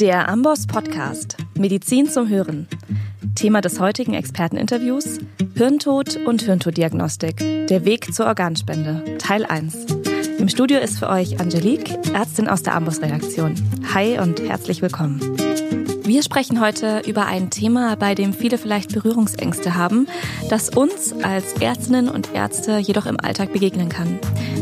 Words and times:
Der 0.00 0.28
Amboss 0.28 0.68
Podcast 0.68 1.36
Medizin 1.58 2.08
zum 2.08 2.28
Hören. 2.28 2.68
Thema 3.34 3.60
des 3.60 3.80
heutigen 3.80 4.14
Experteninterviews 4.14 5.18
Hirntod 5.56 6.14
und 6.24 6.42
Hirntoddiagnostik. 6.42 7.66
Der 7.66 7.84
Weg 7.84 8.14
zur 8.14 8.26
Organspende. 8.26 9.18
Teil 9.18 9.44
1. 9.44 9.86
Im 10.38 10.48
Studio 10.48 10.78
ist 10.78 11.00
für 11.00 11.08
euch 11.08 11.40
Angelique, 11.40 11.98
Ärztin 12.14 12.46
aus 12.46 12.62
der 12.62 12.76
Amboss 12.76 13.02
Redaktion. 13.02 13.56
Hi 13.92 14.20
und 14.20 14.40
herzlich 14.40 14.82
willkommen. 14.82 15.20
Wir 16.04 16.22
sprechen 16.22 16.60
heute 16.60 17.02
über 17.04 17.26
ein 17.26 17.50
Thema, 17.50 17.96
bei 17.96 18.14
dem 18.14 18.32
viele 18.32 18.56
vielleicht 18.56 18.94
Berührungsängste 18.94 19.74
haben, 19.74 20.06
das 20.48 20.68
uns 20.68 21.12
als 21.24 21.54
Ärztinnen 21.54 22.08
und 22.08 22.34
Ärzte 22.34 22.78
jedoch 22.78 23.06
im 23.06 23.18
Alltag 23.18 23.52
begegnen 23.52 23.88
kann. 23.88 24.20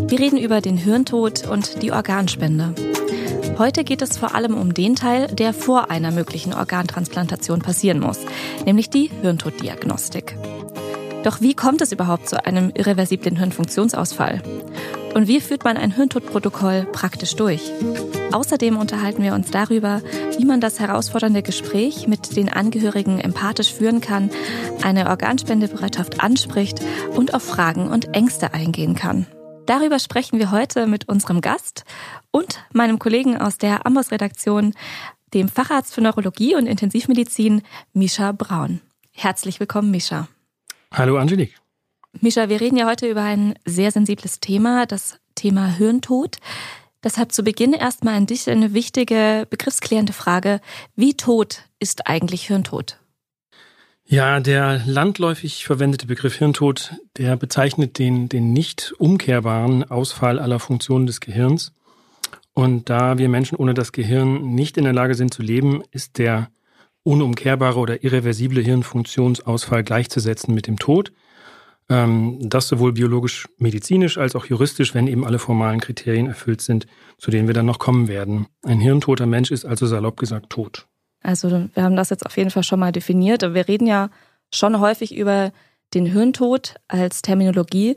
Wir 0.09 0.18
reden 0.18 0.39
über 0.39 0.62
den 0.62 0.79
Hirntod 0.79 1.46
und 1.46 1.82
die 1.82 1.93
Organspende. 1.93 2.75
Heute 3.59 3.84
geht 3.84 4.02
es 4.02 4.18
vor 4.18 4.34
allem 4.34 4.54
um 4.54 4.75
den 4.75 4.96
Teil, 4.96 5.29
der 5.29 5.54
vor 5.54 5.91
einer 5.91 6.11
möglichen 6.11 6.53
Organtransplantation 6.53 7.61
passieren 7.61 8.00
muss, 8.00 8.18
nämlich 8.67 8.90
die 8.90 9.11
Hirntoddiagnostik. 9.22 10.36
Doch 11.25 11.40
wie 11.40 11.54
kommt 11.54 11.80
es 11.80 11.90
überhaupt 11.90 12.29
zu 12.29 12.44
einem 12.44 12.71
irreversiblen 12.75 13.36
Hirnfunktionsausfall? 13.36 14.43
Und 15.14 15.27
wie 15.27 15.40
führt 15.40 15.64
man 15.64 15.79
ein 15.79 15.90
Hirntodprotokoll 15.90 16.86
praktisch 16.93 17.35
durch? 17.35 17.72
Außerdem 18.30 18.77
unterhalten 18.77 19.22
wir 19.22 19.32
uns 19.32 19.50
darüber, 19.50 20.02
wie 20.36 20.44
man 20.44 20.61
das 20.61 20.79
herausfordernde 20.79 21.43
Gespräch 21.43 22.07
mit 22.07 22.36
den 22.36 22.50
Angehörigen 22.50 23.18
empathisch 23.21 23.72
führen 23.72 24.02
kann, 24.02 24.29
eine 24.82 25.08
Organspendebereitschaft 25.08 26.21
anspricht 26.21 26.80
und 27.16 27.32
auf 27.32 27.43
Fragen 27.43 27.88
und 27.88 28.14
Ängste 28.14 28.52
eingehen 28.52 28.94
kann. 28.94 29.27
Darüber 29.66 29.98
sprechen 29.98 30.38
wir 30.38 30.52
heute 30.52 30.86
mit 30.86 31.08
unserem 31.08 31.40
Gast 31.40 31.84
und 32.30 32.64
meinem 32.72 33.00
Kollegen 33.00 33.36
aus 33.36 33.58
der 33.58 33.84
Amboss-Redaktion, 33.84 34.74
dem 35.34 35.48
Facharzt 35.48 35.92
für 35.92 36.00
Neurologie 36.00 36.55
und 36.55 36.69
Intensivmedizin, 36.69 37.62
Misha 37.92 38.30
Braun. 38.30 38.80
Herzlich 39.10 39.58
willkommen, 39.58 39.91
Misha. 39.91 40.28
Hallo, 40.92 41.18
Angelique. 41.18 41.56
Misha, 42.20 42.48
wir 42.48 42.60
reden 42.60 42.76
ja 42.76 42.86
heute 42.86 43.08
über 43.10 43.22
ein 43.22 43.58
sehr 43.64 43.91
sensibles 43.91 44.38
Thema, 44.38 44.86
das 44.86 45.18
Thema 45.34 45.66
Hirntod. 45.66 46.36
Deshalb 47.02 47.32
zu 47.32 47.42
Beginn 47.42 47.72
erstmal 47.72 48.14
an 48.14 48.26
dich 48.26 48.48
eine 48.48 48.72
wichtige 48.72 49.48
begriffsklärende 49.50 50.12
Frage. 50.12 50.60
Wie 50.94 51.14
tot 51.16 51.64
ist 51.80 52.06
eigentlich 52.06 52.46
Hirntod? 52.46 52.98
Ja, 54.08 54.38
der 54.38 54.82
landläufig 54.86 55.64
verwendete 55.64 56.06
Begriff 56.06 56.36
Hirntod, 56.36 56.92
der 57.16 57.36
bezeichnet 57.36 57.98
den, 57.98 58.28
den 58.28 58.52
nicht 58.52 58.94
umkehrbaren 58.98 59.82
Ausfall 59.82 60.38
aller 60.38 60.60
Funktionen 60.60 61.06
des 61.06 61.20
Gehirns. 61.20 61.72
Und 62.54 62.88
da 62.88 63.18
wir 63.18 63.28
Menschen 63.28 63.56
ohne 63.56 63.74
das 63.74 63.90
Gehirn 63.90 64.54
nicht 64.54 64.76
in 64.76 64.84
der 64.84 64.92
Lage 64.92 65.16
sind 65.16 65.34
zu 65.34 65.42
leben, 65.42 65.82
ist 65.90 66.18
der 66.18 66.50
unumkehrbare 67.02 67.80
oder 67.80 68.04
irreversible 68.04 68.62
Hirnfunktionsausfall 68.62 69.82
gleichzusetzen 69.82 70.54
mit 70.54 70.68
dem 70.68 70.78
Tod. 70.78 71.12
Ähm, 71.88 72.38
das 72.41 72.68
sowohl 72.68 72.92
biologisch, 72.92 73.48
medizinisch 73.58 74.18
als 74.18 74.36
auch 74.36 74.46
juristisch, 74.46 74.94
wenn 74.94 75.08
eben 75.08 75.24
alle 75.24 75.41
formalen 75.41 75.80
Kriterien 75.80 76.28
erfüllt 76.28 76.60
sind, 76.60 76.86
zu 77.18 77.32
denen 77.32 77.48
wir 77.48 77.54
dann 77.54 77.66
noch 77.66 77.80
kommen 77.80 78.06
werden. 78.06 78.46
Ein 78.62 78.78
hirntoter 78.78 79.26
Mensch 79.26 79.50
ist 79.50 79.64
also 79.64 79.84
salopp 79.84 80.16
gesagt 80.16 80.50
tot. 80.50 80.86
Also 81.22 81.69
wir 81.75 81.83
haben 81.83 81.97
das 81.97 82.11
jetzt 82.11 82.25
auf 82.25 82.36
jeden 82.36 82.50
Fall 82.50 82.62
schon 82.62 82.81
mal 82.81 82.92
definiert. 82.92 83.42
Wir 83.42 83.69
reden 83.69 83.86
ja 83.86 84.11
schon 84.53 84.81
häufig 84.81 85.14
über 85.14 85.53
den 85.95 86.06
Hirntod 86.06 86.77
als 86.89 87.22
Terminologie. 87.22 87.97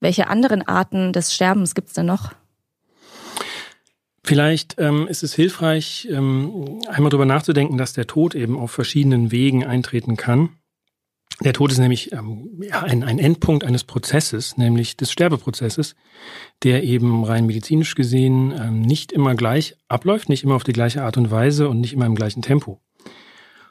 Welche 0.00 0.28
anderen 0.28 0.66
Arten 0.66 1.12
des 1.12 1.34
Sterbens 1.34 1.74
gibt 1.74 1.88
es 1.88 1.94
denn 1.94 2.06
noch? 2.06 2.32
Vielleicht 4.24 4.76
ähm, 4.78 5.08
ist 5.08 5.22
es 5.22 5.34
hilfreich, 5.34 6.06
ähm, 6.10 6.80
einmal 6.88 7.08
darüber 7.08 7.24
nachzudenken, 7.24 7.78
dass 7.78 7.94
der 7.94 8.06
Tod 8.06 8.34
eben 8.34 8.58
auf 8.58 8.70
verschiedenen 8.70 9.30
Wegen 9.30 9.64
eintreten 9.64 10.16
kann. 10.16 10.50
Der 11.44 11.52
Tod 11.52 11.70
ist 11.70 11.78
nämlich 11.78 12.12
ähm, 12.12 12.60
ja, 12.62 12.82
ein, 12.82 13.04
ein 13.04 13.20
Endpunkt 13.20 13.62
eines 13.62 13.84
Prozesses, 13.84 14.56
nämlich 14.56 14.96
des 14.96 15.12
Sterbeprozesses, 15.12 15.94
der 16.64 16.82
eben 16.82 17.22
rein 17.24 17.46
medizinisch 17.46 17.94
gesehen 17.94 18.52
ähm, 18.58 18.80
nicht 18.80 19.12
immer 19.12 19.36
gleich 19.36 19.76
abläuft, 19.86 20.28
nicht 20.28 20.42
immer 20.42 20.56
auf 20.56 20.64
die 20.64 20.72
gleiche 20.72 21.02
Art 21.02 21.16
und 21.16 21.30
Weise 21.30 21.68
und 21.68 21.80
nicht 21.80 21.92
immer 21.92 22.06
im 22.06 22.16
gleichen 22.16 22.42
Tempo. 22.42 22.80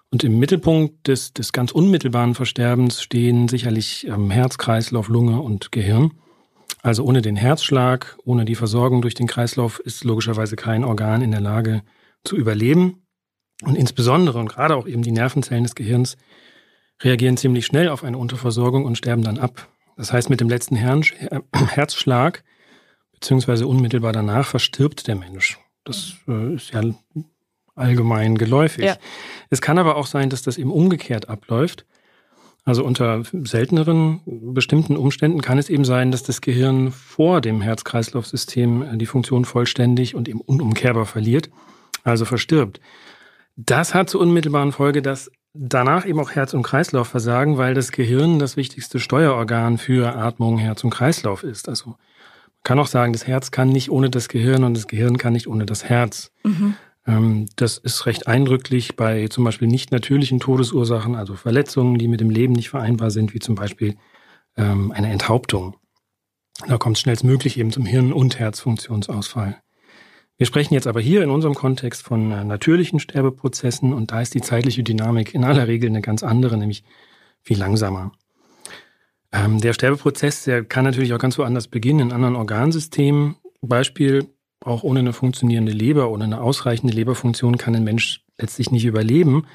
Und 0.09 0.23
im 0.23 0.39
Mittelpunkt 0.39 1.07
des, 1.09 1.33
des 1.33 1.51
ganz 1.51 1.73
unmittelbaren 1.73 2.35
Versterbens 2.35 3.01
stehen 3.01 3.49
sicherlich 3.49 4.07
ähm, 4.07 4.31
Herz, 4.31 4.57
Kreislauf, 4.57 5.09
Lunge 5.09 5.41
und 5.41 5.73
Gehirn. 5.73 6.11
Also 6.81 7.03
ohne 7.03 7.21
den 7.21 7.35
Herzschlag, 7.35 8.17
ohne 8.23 8.45
die 8.45 8.55
Versorgung 8.55 9.01
durch 9.01 9.15
den 9.15 9.27
Kreislauf 9.27 9.79
ist 9.79 10.05
logischerweise 10.05 10.55
kein 10.55 10.85
Organ 10.85 11.21
in 11.21 11.31
der 11.31 11.41
Lage 11.41 11.81
zu 12.23 12.37
überleben. 12.37 13.03
Und 13.63 13.75
insbesondere 13.75 14.39
und 14.39 14.47
gerade 14.47 14.75
auch 14.75 14.87
eben 14.87 15.01
die 15.01 15.11
Nervenzellen 15.11 15.63
des 15.63 15.75
Gehirns 15.75 16.15
reagieren 17.01 17.37
ziemlich 17.37 17.65
schnell 17.65 17.89
auf 17.89 18.03
eine 18.03 18.17
Unterversorgung 18.17 18.85
und 18.85 18.97
sterben 18.97 19.23
dann 19.23 19.37
ab. 19.37 19.67
Das 19.95 20.13
heißt, 20.13 20.29
mit 20.29 20.41
dem 20.41 20.49
letzten 20.49 20.75
Herzschlag 21.53 22.43
beziehungsweise 23.13 23.67
unmittelbar 23.67 24.13
danach 24.13 24.47
verstirbt 24.47 25.07
der 25.07 25.15
Mensch. 25.15 25.59
Das 25.83 26.13
äh, 26.27 26.55
ist 26.55 26.71
ja 26.71 26.81
allgemein 27.75 28.37
geläufig. 28.37 28.85
Ja. 28.85 28.97
Es 29.49 29.61
kann 29.61 29.77
aber 29.77 29.95
auch 29.95 30.07
sein, 30.07 30.29
dass 30.29 30.41
das 30.41 30.57
eben 30.57 30.71
umgekehrt 30.71 31.29
abläuft. 31.29 31.85
Also 32.63 32.83
unter 32.83 33.23
selteneren 33.31 34.21
bestimmten 34.25 34.97
Umständen 34.97 35.41
kann 35.41 35.57
es 35.57 35.69
eben 35.69 35.85
sein, 35.85 36.11
dass 36.11 36.23
das 36.23 36.41
Gehirn 36.41 36.91
vor 36.91 37.39
dem 37.39 37.61
Herz-Kreislauf-System 37.61 38.81
äh, 38.81 38.97
die 38.97 39.05
Funktion 39.05 39.45
vollständig 39.45 40.15
und 40.15 40.27
eben 40.27 40.41
unumkehrbar 40.41 41.05
verliert, 41.05 41.49
also 42.03 42.25
verstirbt. 42.25 42.81
Das 43.55 43.93
hat 43.95 44.09
zur 44.09 44.21
unmittelbaren 44.21 44.71
Folge, 44.71 45.01
dass 45.01 45.31
danach 45.57 46.05
eben 46.05 46.19
auch 46.19 46.31
Herz- 46.31 46.53
und 46.53 46.63
Kreislauf 46.63 47.07
versagen, 47.07 47.57
weil 47.57 47.73
das 47.73 47.91
Gehirn 47.91 48.39
das 48.39 48.57
wichtigste 48.57 48.99
Steuerorgan 48.99 49.77
für 49.77 50.15
Atmung, 50.15 50.57
Herz 50.57 50.83
und 50.83 50.91
Kreislauf 50.91 51.43
ist. 51.43 51.69
Also 51.69 51.91
man 51.91 51.97
kann 52.63 52.79
auch 52.79 52.87
sagen, 52.87 53.13
das 53.13 53.27
Herz 53.27 53.51
kann 53.51 53.69
nicht 53.69 53.91
ohne 53.91 54.09
das 54.09 54.29
Gehirn 54.29 54.63
und 54.63 54.75
das 54.75 54.87
Gehirn 54.87 55.17
kann 55.17 55.33
nicht 55.33 55.47
ohne 55.47 55.65
das 55.65 55.85
Herz. 55.85 56.31
Mhm. 56.43 56.75
Ähm, 57.05 57.45
das 57.55 57.77
ist 57.77 58.05
recht 58.05 58.27
eindrücklich 58.27 58.95
bei 58.95 59.27
zum 59.27 59.43
Beispiel 59.43 59.67
nicht 59.67 59.91
natürlichen 59.91 60.39
Todesursachen, 60.39 61.15
also 61.15 61.35
Verletzungen, 61.35 61.97
die 61.97 62.07
mit 62.07 62.19
dem 62.19 62.29
Leben 62.29 62.53
nicht 62.53 62.69
vereinbar 62.69 63.11
sind, 63.11 63.33
wie 63.33 63.39
zum 63.39 63.55
Beispiel 63.55 63.95
ähm, 64.57 64.91
eine 64.91 65.09
Enthauptung. 65.09 65.75
Da 66.67 66.77
kommt 66.77 66.97
es 66.97 67.01
schnellstmöglich 67.01 67.57
eben 67.59 67.71
zum 67.71 67.85
Hirn- 67.85 68.13
und 68.13 68.39
Herzfunktionsausfall. 68.39 69.57
Wir 70.37 70.45
sprechen 70.45 70.75
jetzt 70.75 70.85
aber 70.85 71.01
hier 71.01 71.23
in 71.23 71.31
unserem 71.31 71.55
Kontext 71.55 72.03
von 72.03 72.31
äh, 72.31 72.43
natürlichen 72.43 72.99
Sterbeprozessen 72.99 73.91
und 73.91 74.11
da 74.11 74.21
ist 74.21 74.35
die 74.35 74.41
zeitliche 74.41 74.83
Dynamik 74.83 75.33
in 75.33 75.43
aller 75.43 75.67
Regel 75.67 75.89
eine 75.89 76.01
ganz 76.01 76.21
andere, 76.21 76.57
nämlich 76.57 76.83
viel 77.41 77.57
langsamer. 77.57 78.11
Ähm, 79.31 79.59
der 79.59 79.73
Sterbeprozess, 79.73 80.43
der 80.43 80.63
kann 80.63 80.85
natürlich 80.85 81.13
auch 81.13 81.19
ganz 81.19 81.37
woanders 81.39 81.67
beginnen, 81.67 81.99
in 81.99 82.11
anderen 82.11 82.35
Organsystemen. 82.35 83.35
Beispiel, 83.61 84.27
auch 84.61 84.83
ohne 84.83 84.99
eine 84.99 85.13
funktionierende 85.13 85.71
Leber, 85.71 86.09
ohne 86.09 86.25
eine 86.25 86.41
ausreichende 86.41 86.93
Leberfunktion 86.93 87.57
kann 87.57 87.75
ein 87.75 87.83
Mensch 87.83 88.23
letztlich 88.37 88.69
nicht 88.69 88.85
überleben. 88.85 89.47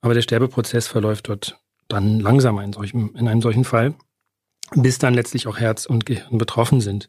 Aber 0.00 0.14
der 0.14 0.22
Sterbeprozess 0.22 0.86
verläuft 0.86 1.28
dort 1.28 1.60
dann 1.88 2.20
langsamer 2.20 2.62
in, 2.62 2.72
solchem, 2.72 3.14
in 3.16 3.28
einem 3.28 3.42
solchen 3.42 3.64
Fall, 3.64 3.94
bis 4.74 4.98
dann 4.98 5.14
letztlich 5.14 5.46
auch 5.48 5.58
Herz 5.58 5.84
und 5.84 6.06
Gehirn 6.06 6.38
betroffen 6.38 6.80
sind. 6.80 7.08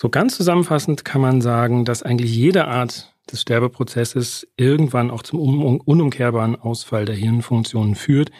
So 0.00 0.08
ganz 0.08 0.34
zusammenfassend 0.34 1.04
kann 1.04 1.20
man 1.20 1.42
sagen, 1.42 1.84
dass 1.84 2.02
eigentlich 2.02 2.34
jede 2.34 2.66
Art 2.66 3.12
des 3.30 3.42
Sterbeprozesses 3.42 4.48
irgendwann 4.56 5.10
auch 5.10 5.22
zum 5.22 5.38
unumkehrbaren 5.78 6.56
Ausfall 6.56 7.04
der 7.04 7.16
Hirnfunktionen 7.16 7.94
führt. 7.96 8.30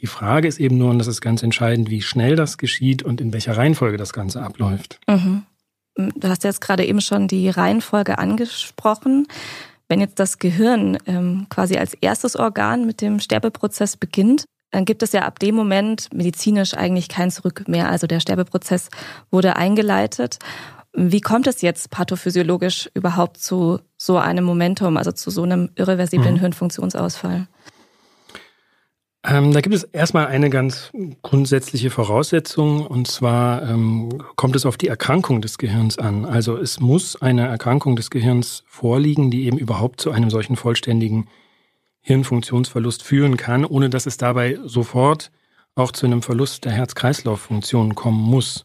Die 0.00 0.08
Frage 0.08 0.46
ist 0.46 0.60
eben 0.60 0.76
nur, 0.76 0.90
und 0.90 0.98
das 0.98 1.06
ist 1.06 1.22
ganz 1.22 1.42
entscheidend, 1.42 1.88
wie 1.88 2.02
schnell 2.02 2.36
das 2.36 2.58
geschieht 2.58 3.02
und 3.02 3.22
in 3.22 3.32
welcher 3.32 3.56
Reihenfolge 3.56 3.96
das 3.96 4.12
Ganze 4.12 4.42
abläuft. 4.42 5.00
Mhm. 5.08 5.44
Du 5.94 6.28
hast 6.28 6.44
jetzt 6.44 6.60
gerade 6.60 6.84
eben 6.84 7.00
schon 7.00 7.28
die 7.28 7.48
Reihenfolge 7.48 8.18
angesprochen. 8.18 9.26
Wenn 9.88 10.00
jetzt 10.00 10.18
das 10.18 10.36
Gehirn 10.36 10.98
ähm, 11.06 11.46
quasi 11.48 11.78
als 11.78 11.94
erstes 11.94 12.36
Organ 12.36 12.84
mit 12.84 13.00
dem 13.00 13.20
Sterbeprozess 13.20 13.96
beginnt, 13.96 14.44
dann 14.70 14.84
gibt 14.84 15.02
es 15.02 15.12
ja 15.12 15.22
ab 15.22 15.38
dem 15.38 15.54
Moment 15.54 16.12
medizinisch 16.12 16.74
eigentlich 16.74 17.08
kein 17.08 17.30
Zurück 17.30 17.66
mehr. 17.68 17.88
Also 17.88 18.06
der 18.06 18.20
Sterbeprozess 18.20 18.90
wurde 19.30 19.56
eingeleitet. 19.56 20.38
Wie 20.98 21.20
kommt 21.20 21.46
es 21.46 21.60
jetzt 21.60 21.90
pathophysiologisch 21.90 22.88
überhaupt 22.94 23.36
zu 23.36 23.80
so 23.98 24.16
einem 24.16 24.44
Momentum, 24.44 24.96
also 24.96 25.12
zu 25.12 25.30
so 25.30 25.42
einem 25.42 25.68
irreversiblen 25.76 26.34
mhm. 26.34 26.40
Hirnfunktionsausfall? 26.40 27.46
Ähm, 29.22 29.52
da 29.52 29.60
gibt 29.60 29.74
es 29.74 29.82
erstmal 29.82 30.28
eine 30.28 30.48
ganz 30.48 30.90
grundsätzliche 31.20 31.90
Voraussetzung 31.90 32.86
und 32.86 33.08
zwar 33.08 33.68
ähm, 33.68 34.22
kommt 34.36 34.56
es 34.56 34.64
auf 34.64 34.78
die 34.78 34.88
Erkrankung 34.88 35.42
des 35.42 35.58
Gehirns 35.58 35.98
an. 35.98 36.24
Also 36.24 36.56
es 36.56 36.80
muss 36.80 37.20
eine 37.20 37.46
Erkrankung 37.46 37.96
des 37.96 38.08
Gehirns 38.08 38.62
vorliegen, 38.66 39.30
die 39.30 39.44
eben 39.44 39.58
überhaupt 39.58 40.00
zu 40.00 40.12
einem 40.12 40.30
solchen 40.30 40.56
vollständigen 40.56 41.26
Hirnfunktionsverlust 42.00 43.02
führen 43.02 43.36
kann, 43.36 43.66
ohne 43.66 43.90
dass 43.90 44.06
es 44.06 44.16
dabei 44.16 44.58
sofort 44.64 45.30
auch 45.74 45.92
zu 45.92 46.06
einem 46.06 46.22
Verlust 46.22 46.64
der 46.64 46.72
Herz-Kreislauf-Funktion 46.72 47.94
kommen 47.94 48.22
muss. 48.22 48.64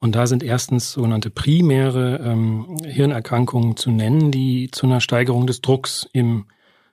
Und 0.00 0.14
da 0.14 0.26
sind 0.26 0.42
erstens 0.42 0.92
sogenannte 0.92 1.30
primäre 1.30 2.20
ähm, 2.24 2.78
Hirnerkrankungen 2.84 3.76
zu 3.76 3.90
nennen, 3.90 4.30
die 4.30 4.70
zu 4.70 4.86
einer 4.86 5.00
Steigerung 5.00 5.46
des 5.46 5.60
Drucks 5.60 6.08
im 6.12 6.46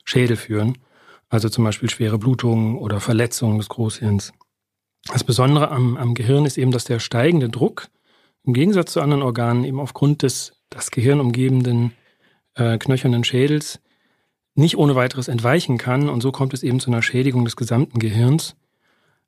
Schädel 0.04 0.36
führen. 0.36 0.78
Also 1.30 1.50
zum 1.50 1.64
Beispiel 1.64 1.90
schwere 1.90 2.18
Blutungen 2.18 2.78
oder 2.78 3.00
Verletzungen 3.00 3.58
des 3.58 3.70
Großhirns. 3.70 4.34
Das 5.12 5.24
Besondere 5.24 5.72
am, 5.72 5.96
am 5.96 6.14
Gehirn 6.14 6.46
ist 6.46 6.58
eben, 6.58 6.72
dass 6.72 6.84
der 6.84 7.00
steigende 7.00 7.50
Druck 7.50 7.88
im 8.44 8.54
Gegensatz 8.54 8.94
zu 8.94 9.02
anderen 9.02 9.24
Organen 9.24 9.64
eben 9.64 9.80
aufgrund 9.80 10.24
des 10.24 10.54
das 10.70 10.92
Gehirn 10.92 11.22
umgebenden 11.22 11.94
äh, 12.56 12.78
knöchernen 12.78 13.24
Schädels 13.24 13.80
nicht 14.56 14.78
ohne 14.78 14.96
weiteres 14.96 15.28
entweichen 15.30 15.78
kann. 15.78 16.10
Und 16.10 16.22
so 16.22 16.32
kommt 16.32 16.54
es 16.54 16.64
eben 16.64 16.80
zu 16.80 16.90
einer 16.90 17.02
Schädigung 17.02 17.46
des 17.46 17.56
gesamten 17.56 18.00
Gehirns. 18.00 18.56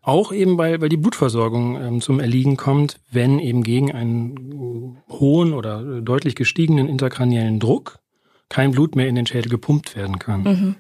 Auch 0.02 0.32
eben, 0.32 0.58
weil, 0.58 0.80
weil 0.82 0.90
die 0.90 0.98
Blutversorgung 0.98 1.80
ähm, 1.82 2.02
zum 2.02 2.20
Erliegen 2.20 2.58
kommt, 2.58 3.00
wenn 3.12 3.38
eben 3.40 3.64
gegen 3.64 3.92
einen 3.92 4.98
hohen 5.10 5.54
oder 5.54 6.02
deutlich 6.02 6.36
gestiegenen 6.36 6.88
intrakraniellen 6.88 7.60
Druck 7.60 8.00
kein 8.48 8.72
Blut 8.72 8.96
mehr 8.96 9.08
in 9.08 9.16
den 9.16 9.28
Schädel 9.28 9.50
gepumpt 9.50 9.96
werden 9.96 10.18
kann. 10.18 10.44
Mhm. 10.44 10.76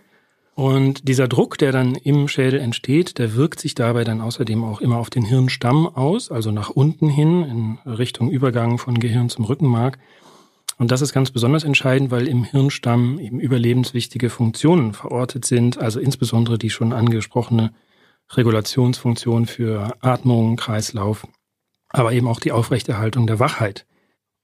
Und 0.55 1.07
dieser 1.07 1.29
Druck, 1.29 1.57
der 1.57 1.71
dann 1.71 1.95
im 1.95 2.27
Schädel 2.27 2.59
entsteht, 2.59 3.17
der 3.17 3.35
wirkt 3.35 3.61
sich 3.61 3.75
dabei 3.75 4.03
dann 4.03 4.19
außerdem 4.19 4.63
auch 4.65 4.81
immer 4.81 4.97
auf 4.97 5.09
den 5.09 5.23
Hirnstamm 5.23 5.87
aus, 5.87 6.31
also 6.31 6.51
nach 6.51 6.69
unten 6.69 7.07
hin 7.07 7.43
in 7.43 7.89
Richtung 7.89 8.29
Übergang 8.29 8.77
von 8.77 8.99
Gehirn 8.99 9.29
zum 9.29 9.45
Rückenmark. 9.45 9.99
Und 10.77 10.91
das 10.91 11.01
ist 11.01 11.13
ganz 11.13 11.31
besonders 11.31 11.63
entscheidend, 11.63 12.11
weil 12.11 12.27
im 12.27 12.43
Hirnstamm 12.43 13.19
eben 13.19 13.39
überlebenswichtige 13.39 14.29
Funktionen 14.29 14.93
verortet 14.93 15.45
sind, 15.45 15.77
also 15.77 15.99
insbesondere 15.99 16.57
die 16.57 16.69
schon 16.69 16.91
angesprochene 16.91 17.71
Regulationsfunktion 18.35 19.45
für 19.45 19.95
Atmung, 20.01 20.55
Kreislauf, 20.55 21.27
aber 21.89 22.13
eben 22.13 22.27
auch 22.27 22.39
die 22.39 22.51
Aufrechterhaltung 22.51 23.27
der 23.27 23.39
Wachheit. 23.39 23.85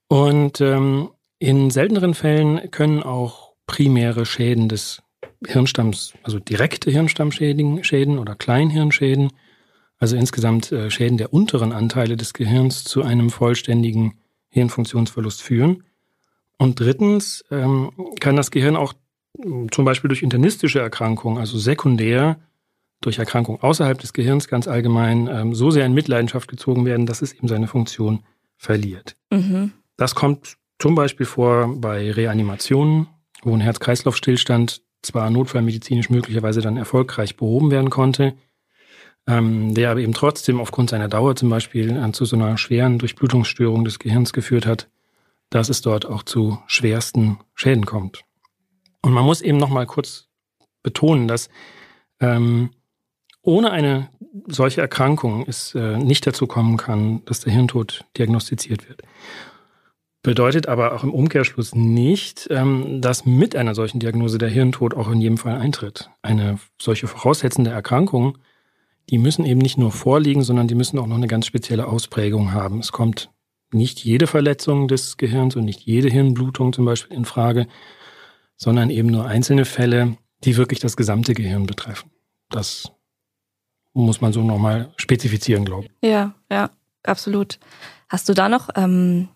Und 0.08 0.60
ähm, 0.60 1.10
in 1.38 1.70
selteneren 1.70 2.14
Fällen 2.14 2.70
können 2.70 3.02
auch 3.02 3.54
primäre 3.66 4.26
Schäden 4.26 4.68
des 4.68 5.02
Hirnstamms, 5.46 6.14
also 6.22 6.38
direkte 6.38 6.90
Hirnstammschäden 6.90 7.84
Schäden 7.84 8.18
oder 8.18 8.34
Kleinhirnschäden, 8.34 9.32
also 9.98 10.16
insgesamt 10.16 10.72
äh, 10.72 10.90
Schäden 10.90 11.18
der 11.18 11.32
unteren 11.32 11.72
Anteile 11.72 12.16
des 12.16 12.32
Gehirns 12.32 12.84
zu 12.84 13.02
einem 13.02 13.30
vollständigen 13.30 14.18
Hirnfunktionsverlust 14.48 15.42
führen. 15.42 15.84
Und 16.58 16.80
drittens 16.80 17.44
ähm, 17.50 17.92
kann 18.20 18.36
das 18.36 18.50
Gehirn 18.50 18.76
auch 18.76 18.94
zum 19.70 19.84
Beispiel 19.84 20.08
durch 20.08 20.22
internistische 20.22 20.80
Erkrankungen, 20.80 21.38
also 21.38 21.58
sekundär 21.58 22.38
durch 23.06 23.18
Erkrankungen 23.18 23.62
außerhalb 23.62 23.98
des 23.98 24.12
Gehirns 24.12 24.48
ganz 24.48 24.66
allgemein, 24.66 25.28
ähm, 25.28 25.54
so 25.54 25.70
sehr 25.70 25.86
in 25.86 25.94
Mitleidenschaft 25.94 26.48
gezogen 26.48 26.84
werden, 26.84 27.06
dass 27.06 27.22
es 27.22 27.32
eben 27.32 27.46
seine 27.46 27.68
Funktion 27.68 28.24
verliert. 28.56 29.16
Mhm. 29.30 29.72
Das 29.96 30.14
kommt 30.14 30.56
zum 30.78 30.94
Beispiel 30.94 31.24
vor 31.24 31.72
bei 31.76 32.10
Reanimationen, 32.10 33.06
wo 33.42 33.54
ein 33.54 33.60
Herz-Kreislauf-Stillstand 33.60 34.82
zwar 35.02 35.30
notfallmedizinisch 35.30 36.10
möglicherweise 36.10 36.60
dann 36.60 36.76
erfolgreich 36.76 37.36
behoben 37.36 37.70
werden 37.70 37.90
konnte, 37.90 38.34
ähm, 39.28 39.72
der 39.74 39.92
aber 39.92 40.00
eben 40.00 40.12
trotzdem 40.12 40.60
aufgrund 40.60 40.90
seiner 40.90 41.08
Dauer 41.08 41.36
zum 41.36 41.48
Beispiel 41.48 41.96
äh, 41.96 42.12
zu 42.12 42.24
so 42.24 42.34
einer 42.34 42.58
schweren 42.58 42.98
Durchblutungsstörung 42.98 43.84
des 43.84 44.00
Gehirns 44.00 44.32
geführt 44.32 44.66
hat, 44.66 44.88
dass 45.48 45.68
es 45.68 45.80
dort 45.80 46.06
auch 46.06 46.24
zu 46.24 46.58
schwersten 46.66 47.38
Schäden 47.54 47.86
kommt. 47.86 48.24
Und 49.00 49.12
man 49.12 49.24
muss 49.24 49.42
eben 49.42 49.58
noch 49.58 49.70
mal 49.70 49.86
kurz 49.86 50.26
betonen, 50.82 51.28
dass 51.28 51.48
ähm, 52.18 52.70
ohne 53.46 53.70
eine 53.70 54.08
solche 54.48 54.80
Erkrankung 54.80 55.44
es 55.46 55.74
äh, 55.74 55.96
nicht 55.96 56.26
dazu 56.26 56.46
kommen 56.46 56.76
kann, 56.76 57.24
dass 57.24 57.40
der 57.40 57.52
Hirntod 57.52 58.04
diagnostiziert 58.18 58.88
wird. 58.88 59.02
Bedeutet 60.22 60.66
aber 60.66 60.94
auch 60.94 61.04
im 61.04 61.14
Umkehrschluss 61.14 61.74
nicht, 61.74 62.48
ähm, 62.50 63.00
dass 63.00 63.24
mit 63.24 63.54
einer 63.54 63.76
solchen 63.76 64.00
Diagnose 64.00 64.38
der 64.38 64.48
Hirntod 64.48 64.94
auch 64.94 65.08
in 65.10 65.20
jedem 65.20 65.38
Fall 65.38 65.56
eintritt. 65.56 66.10
Eine 66.22 66.58
solche 66.80 67.06
voraussetzende 67.06 67.70
Erkrankung, 67.70 68.38
die 69.08 69.18
müssen 69.18 69.44
eben 69.46 69.60
nicht 69.60 69.78
nur 69.78 69.92
vorliegen, 69.92 70.42
sondern 70.42 70.66
die 70.66 70.74
müssen 70.74 70.98
auch 70.98 71.06
noch 71.06 71.16
eine 71.16 71.28
ganz 71.28 71.46
spezielle 71.46 71.86
Ausprägung 71.86 72.52
haben. 72.52 72.80
Es 72.80 72.90
kommt 72.90 73.30
nicht 73.70 74.04
jede 74.04 74.26
Verletzung 74.26 74.88
des 74.88 75.16
Gehirns 75.16 75.54
und 75.54 75.64
nicht 75.64 75.82
jede 75.82 76.08
Hirnblutung 76.08 76.72
zum 76.72 76.84
Beispiel 76.84 77.16
in 77.16 77.24
Frage, 77.24 77.68
sondern 78.56 78.90
eben 78.90 79.08
nur 79.08 79.26
einzelne 79.26 79.64
Fälle, 79.64 80.16
die 80.42 80.56
wirklich 80.56 80.80
das 80.80 80.96
gesamte 80.96 81.34
Gehirn 81.34 81.66
betreffen. 81.66 82.10
Das 82.50 82.95
muss 84.04 84.20
man 84.20 84.32
so 84.32 84.42
nochmal 84.42 84.90
spezifizieren, 84.96 85.64
glaube 85.64 85.86
ich. 85.86 86.08
Ja, 86.08 86.34
ja, 86.50 86.70
absolut. 87.02 87.58
Hast 88.08 88.28
du 88.28 88.34
da 88.34 88.48
noch 88.48 88.68
ähm, 88.76 89.28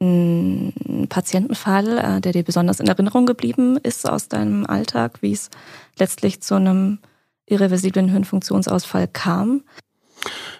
einen 0.00 1.06
Patientenfall, 1.08 1.98
äh, 1.98 2.20
der 2.20 2.32
dir 2.32 2.42
besonders 2.42 2.80
in 2.80 2.88
Erinnerung 2.88 3.26
geblieben 3.26 3.78
ist 3.82 4.08
aus 4.08 4.28
deinem 4.28 4.66
Alltag, 4.66 5.22
wie 5.22 5.32
es 5.32 5.50
letztlich 5.98 6.42
zu 6.42 6.56
einem 6.56 6.98
irreversiblen 7.46 8.08
Hirnfunktionsausfall 8.08 9.08
kam? 9.08 9.62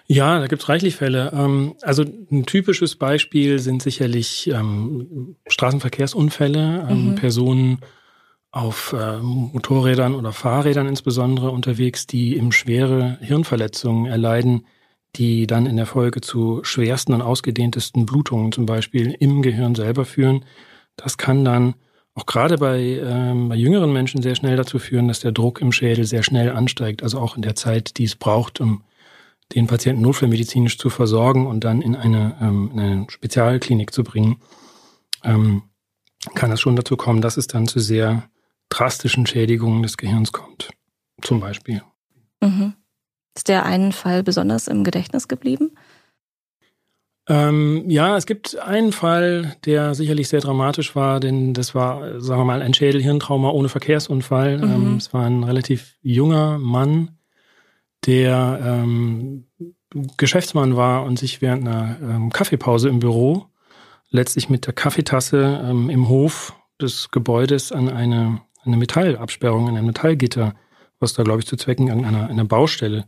Ja, 0.07 0.39
da 0.39 0.47
gibt's 0.47 0.69
reichlich 0.69 0.95
Fälle. 0.95 1.31
Ähm, 1.33 1.75
also 1.81 2.03
ein 2.03 2.45
typisches 2.45 2.95
Beispiel 2.95 3.59
sind 3.59 3.81
sicherlich 3.81 4.47
ähm, 4.47 5.35
Straßenverkehrsunfälle, 5.47 6.87
ähm, 6.89 7.11
mhm. 7.11 7.15
Personen 7.15 7.79
auf 8.53 8.93
äh, 8.93 9.17
Motorrädern 9.17 10.13
oder 10.13 10.31
Fahrrädern 10.31 10.87
insbesondere 10.87 11.49
unterwegs, 11.49 12.05
die 12.05 12.37
eben 12.37 12.51
schwere 12.51 13.17
Hirnverletzungen 13.19 14.05
erleiden, 14.05 14.67
die 15.15 15.47
dann 15.47 15.65
in 15.65 15.75
der 15.75 15.87
Folge 15.87 16.21
zu 16.21 16.63
schwersten 16.63 17.13
und 17.13 17.23
ausgedehntesten 17.23 18.05
Blutungen 18.05 18.51
zum 18.51 18.67
Beispiel 18.67 19.15
im 19.19 19.41
Gehirn 19.41 19.73
selber 19.73 20.05
führen. 20.05 20.45
Das 20.95 21.17
kann 21.17 21.43
dann 21.43 21.73
auch 22.13 22.27
gerade 22.27 22.59
bei, 22.59 22.79
ähm, 23.03 23.49
bei 23.49 23.55
jüngeren 23.55 23.91
Menschen 23.91 24.21
sehr 24.21 24.35
schnell 24.35 24.55
dazu 24.55 24.77
führen, 24.77 25.07
dass 25.07 25.19
der 25.19 25.31
Druck 25.31 25.59
im 25.59 25.71
Schädel 25.71 26.05
sehr 26.05 26.21
schnell 26.21 26.51
ansteigt, 26.51 27.01
also 27.01 27.17
auch 27.19 27.35
in 27.35 27.41
der 27.41 27.55
Zeit, 27.55 27.97
die 27.97 28.03
es 28.03 28.15
braucht, 28.15 28.61
um 28.61 28.83
den 29.55 29.65
Patienten 29.65 30.03
notfallmedizinisch 30.03 30.77
zu 30.77 30.91
versorgen 30.91 31.47
und 31.47 31.63
dann 31.63 31.81
in 31.81 31.95
eine, 31.95 32.37
ähm, 32.39 32.69
in 32.71 32.79
eine 32.79 33.05
Spezialklinik 33.09 33.91
zu 33.91 34.03
bringen, 34.03 34.37
ähm, 35.23 35.63
kann 36.35 36.51
es 36.51 36.61
schon 36.61 36.75
dazu 36.75 36.97
kommen, 36.97 37.21
dass 37.21 37.37
es 37.37 37.47
dann 37.47 37.67
zu 37.67 37.79
sehr 37.79 38.29
drastischen 38.69 39.25
Schädigungen 39.25 39.83
des 39.83 39.97
Gehirns 39.97 40.31
kommt. 40.31 40.69
Zum 41.21 41.39
Beispiel. 41.39 41.81
Mhm. 42.41 42.73
Ist 43.35 43.47
der 43.47 43.65
einen 43.65 43.91
Fall 43.91 44.23
besonders 44.23 44.67
im 44.67 44.83
Gedächtnis 44.83 45.27
geblieben? 45.27 45.71
Ähm, 47.29 47.89
ja, 47.89 48.17
es 48.17 48.25
gibt 48.25 48.57
einen 48.59 48.91
Fall, 48.91 49.55
der 49.63 49.95
sicherlich 49.95 50.27
sehr 50.27 50.41
dramatisch 50.41 50.95
war, 50.95 51.21
denn 51.21 51.53
das 51.53 51.73
war, 51.73 52.19
sagen 52.19 52.41
wir 52.41 52.45
mal, 52.45 52.61
ein 52.61 52.73
Schädelhirntrauma 52.73 53.49
ohne 53.49 53.69
Verkehrsunfall. 53.69 54.57
Mhm. 54.57 54.63
Ähm, 54.63 54.95
es 54.97 55.13
war 55.13 55.25
ein 55.25 55.43
relativ 55.43 55.95
junger 56.01 56.57
Mann, 56.57 57.17
der 58.05 58.59
ähm, 58.61 59.45
Geschäftsmann 60.17 60.75
war 60.75 61.03
und 61.03 61.17
sich 61.17 61.41
während 61.41 61.67
einer 61.67 61.97
ähm, 62.01 62.31
Kaffeepause 62.31 62.89
im 62.89 62.99
Büro 62.99 63.45
letztlich 64.09 64.49
mit 64.49 64.65
der 64.65 64.73
Kaffeetasse 64.73 65.61
ähm, 65.63 65.89
im 65.89 66.09
Hof 66.09 66.53
des 66.81 67.09
Gebäudes 67.11 67.71
an 67.71 67.89
eine, 67.89 68.41
eine 68.65 68.77
Metallabsperrung, 68.77 69.69
an 69.69 69.77
ein 69.77 69.85
Metallgitter, 69.85 70.53
was 70.99 71.13
da, 71.13 71.23
glaube 71.23 71.39
ich, 71.39 71.47
zu 71.47 71.57
Zwecken 71.57 71.89
einer, 71.91 72.29
einer 72.29 72.45
Baustelle 72.45 73.05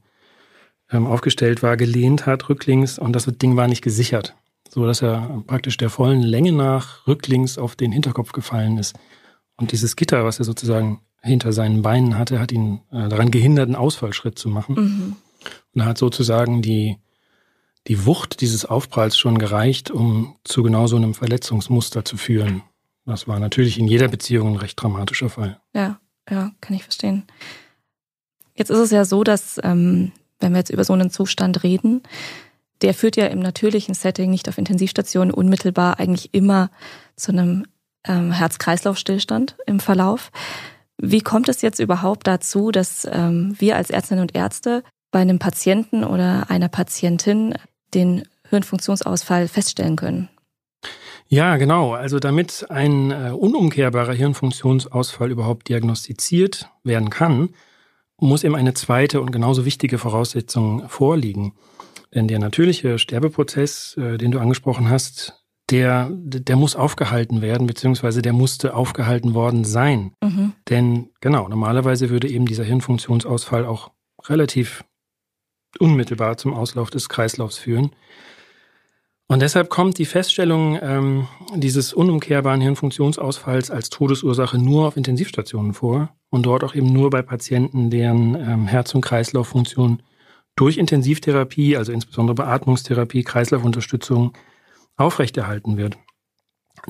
ähm, 0.92 1.08
aufgestellt 1.08 1.64
war, 1.64 1.78
gelehnt 1.78 2.26
hat, 2.26 2.50
rücklings, 2.50 3.00
und 3.00 3.14
das 3.14 3.26
Ding 3.26 3.56
war 3.56 3.68
nicht 3.68 3.82
gesichert, 3.82 4.36
so 4.70 4.86
dass 4.86 5.02
er 5.02 5.44
praktisch 5.48 5.78
der 5.78 5.90
vollen 5.90 6.22
Länge 6.22 6.52
nach 6.52 7.08
rücklings 7.08 7.58
auf 7.58 7.76
den 7.76 7.92
Hinterkopf 7.92 8.32
gefallen 8.32 8.78
ist. 8.78 8.96
Und 9.58 9.72
dieses 9.72 9.96
Gitter, 9.96 10.26
was 10.26 10.40
er 10.40 10.46
sozusagen 10.46 11.02
hinter 11.22 11.54
seinen 11.54 11.82
Beinen 11.82 12.18
hatte, 12.18 12.40
hat 12.40 12.52
ihn 12.52 12.82
äh, 12.92 13.10
daran 13.10 13.32
gehindert, 13.32 13.68
einen 13.68 13.76
Ausfallschritt 13.76 14.38
zu 14.38 14.50
machen. 14.50 14.76
Mhm. 14.76 15.16
Und 15.74 15.82
er 15.82 15.88
hat 15.88 15.98
sozusagen 15.98 16.62
die, 16.62 16.98
die 17.88 18.06
Wucht 18.06 18.42
dieses 18.42 18.66
Aufpralls 18.66 19.18
schon 19.18 19.38
gereicht, 19.38 19.92
um 19.92 20.36
zu 20.44 20.64
genau 20.64 20.88
so 20.88 20.96
einem 20.96 21.14
Verletzungsmuster 21.14 22.06
zu 22.06 22.18
führen. 22.18 22.64
Das 23.06 23.28
war 23.28 23.40
natürlich 23.40 23.78
in 23.78 23.88
jeder 23.88 24.08
Beziehung 24.08 24.54
ein 24.54 24.56
recht 24.56 24.82
dramatischer 24.82 25.30
Fall. 25.30 25.60
Ja, 25.74 26.00
ja, 26.30 26.52
kann 26.60 26.76
ich 26.76 26.84
verstehen. 26.84 27.24
Jetzt 28.56 28.72
ist 28.72 28.80
es 28.80 28.92
ja 28.92 29.06
so, 29.06 29.24
dass, 29.24 29.60
ähm, 29.64 30.12
wenn 30.40 30.54
wir 30.54 30.60
jetzt 30.60 30.72
über 30.72 30.84
so 30.84 30.94
einen 30.94 31.12
Zustand 31.12 31.64
reden, 31.64 32.02
der 32.82 32.94
führt 32.94 33.16
ja 33.16 33.28
im 33.28 33.40
natürlichen 33.40 33.94
Setting, 33.94 34.30
nicht 34.30 34.50
auf 34.50 34.58
Intensivstationen, 34.58 35.34
unmittelbar 35.34 36.00
eigentlich 36.00 36.34
immer 36.34 36.70
zu 37.16 37.32
einem 37.32 37.66
ähm, 38.06 38.32
Herz-Kreislauf-Stillstand 38.32 39.58
im 39.66 39.80
Verlauf. 39.80 40.32
Wie 40.98 41.22
kommt 41.22 41.50
es 41.50 41.62
jetzt 41.62 41.80
überhaupt 41.80 42.28
dazu, 42.28 42.72
dass 42.72 43.08
ähm, 43.12 43.56
wir 43.60 43.76
als 43.76 43.90
Ärztinnen 43.90 44.22
und 44.22 44.36
Ärzte 44.36 44.84
bei 45.12 45.20
einem 45.20 45.40
Patienten 45.40 46.04
oder 46.04 46.50
einer 46.50 46.70
Patientin 46.70 47.56
den 47.94 48.28
Hirnfunktionsausfall 48.50 49.48
feststellen 49.48 49.96
können? 49.96 50.30
Ja, 51.28 51.58
genau. 51.58 51.94
Also 51.94 52.20
damit 52.20 52.68
ein 52.70 53.12
äh, 53.12 53.32
unumkehrbarer 53.32 54.14
Hirnfunktionsausfall 54.14 55.32
überhaupt 55.32 55.70
diagnostiziert 55.70 56.70
werden 56.84 57.10
kann, 57.10 57.50
muss 58.18 58.44
eben 58.44 58.56
eine 58.56 58.74
zweite 58.74 59.22
und 59.22 59.32
genauso 59.32 59.66
wichtige 59.66 59.98
Voraussetzung 59.98 60.88
vorliegen. 60.88 61.54
Denn 62.14 62.28
der 62.28 62.40
natürliche 62.40 63.00
Sterbeprozess, 63.00 63.98
äh, 63.98 64.18
den 64.18 64.32
du 64.32 64.40
angesprochen 64.40 64.90
hast, 64.90 65.46
der, 65.72 66.12
der 66.12 66.56
muss 66.56 66.76
aufgehalten 66.76 67.42
werden, 67.42 67.66
beziehungsweise 67.66 68.22
der 68.22 68.34
musste 68.34 68.76
aufgehalten 68.76 69.34
worden 69.34 69.64
sein. 69.64 70.14
Mhm. 70.24 70.54
Denn 70.70 71.10
genau, 71.22 71.48
normalerweise 71.48 72.10
würde 72.10 72.30
eben 72.30 72.46
dieser 72.46 72.64
Hirnfunktionsausfall 72.64 73.66
auch 73.66 73.92
relativ 74.26 74.86
unmittelbar 75.80 76.38
zum 76.38 76.54
Auslauf 76.54 76.90
des 76.92 77.10
Kreislaufs 77.10 77.58
führen. 77.58 77.92
Und 79.28 79.42
deshalb 79.42 79.70
kommt 79.70 79.98
die 79.98 80.06
Feststellung 80.06 80.78
ähm, 80.82 81.28
dieses 81.56 81.94
unumkehrbaren 81.94 82.62
Hirnfunktionsausfalls 82.62 83.72
als 83.72 83.90
Todesursache 83.90 84.60
nur 84.60 84.88
auf 84.88 84.98
Intensivstationen 84.98 85.74
vor 85.74 86.16
und 86.30 86.46
dort 86.46 86.64
auch 86.64 86.76
eben 86.76 86.94
nur 86.94 87.10
bei 87.10 87.24
Patienten, 87.24 87.90
deren 87.90 88.36
ähm, 88.36 88.68
Herz- 88.68 88.94
und 88.94 89.02
Kreislauffunktion 89.02 90.04
durch 90.56 90.78
Intensivtherapie, 90.78 91.76
also 91.76 91.92
insbesondere 91.92 92.36
Beatmungstherapie, 92.36 93.24
Kreislaufunterstützung, 93.24 94.34
aufrechterhalten 94.96 95.78
wird. 95.78 95.98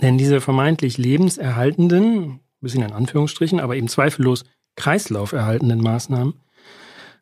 Denn 0.02 0.18
diese 0.18 0.42
vermeintlich 0.42 0.98
lebenserhaltenden, 0.98 2.42
bisschen 2.60 2.84
in 2.84 2.92
Anführungsstrichen, 2.92 3.60
aber 3.62 3.76
eben 3.76 3.88
zweifellos 3.88 4.44
kreislauferhaltenden 4.76 5.82
Maßnahmen 5.82 6.34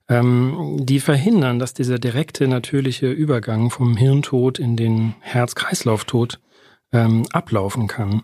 ähm, 0.10 0.78
die 0.80 1.00
verhindern, 1.00 1.60
dass 1.60 1.74
dieser 1.74 2.00
direkte 2.00 2.48
natürliche 2.48 3.12
Übergang 3.12 3.70
vom 3.70 3.96
Hirntod 3.96 4.60
in 4.60 4.76
den 4.76 5.16
Herz-Kreislauf-Tod 5.22 6.40
ähm, 6.92 7.26
ablaufen 7.32 7.88
kann. 7.88 8.24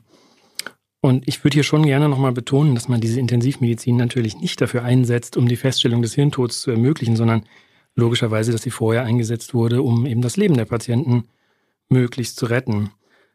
Und 1.02 1.28
ich 1.28 1.44
würde 1.44 1.56
hier 1.56 1.64
schon 1.64 1.86
gerne 1.86 2.10
nochmal 2.10 2.34
betonen, 2.34 2.76
dass 2.76 2.90
man 2.90 3.00
diese 3.00 3.20
Intensivmedizin 3.20 3.96
natürlich 3.96 4.38
nicht 4.38 4.60
dafür 4.60 4.84
einsetzt, 4.84 5.38
um 5.38 5.48
die 5.48 5.56
Feststellung 5.56 6.02
des 6.02 6.14
Hirntods 6.14 6.62
zu 6.62 6.72
ermöglichen, 6.72 7.16
sondern 7.16 7.44
logischerweise, 7.96 8.52
dass 8.52 8.64
sie 8.64 8.72
vorher 8.72 9.04
eingesetzt 9.04 9.54
wurde, 9.54 9.82
um 9.82 10.06
eben 10.06 10.22
das 10.22 10.36
Leben 10.36 10.56
der 10.56 10.66
Patienten 10.66 11.24
möglichst 11.88 12.36
zu 12.36 12.48
retten. 12.48 12.92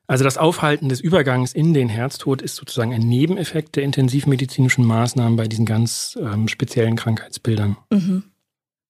Also 0.06 0.22
das 0.24 0.36
Aufhalten 0.36 0.90
des 0.90 1.00
Übergangs 1.00 1.54
in 1.54 1.72
den 1.72 1.88
Herztod 1.88 2.42
ist 2.42 2.56
sozusagen 2.56 2.92
ein 2.92 3.08
Nebeneffekt 3.08 3.76
der 3.76 3.84
intensivmedizinischen 3.84 4.84
Maßnahmen 4.84 5.36
bei 5.36 5.48
diesen 5.48 5.64
ganz 5.64 6.18
ähm, 6.20 6.48
speziellen 6.48 6.96
Krankheitsbildern. 6.96 7.78
Mhm. 7.90 8.24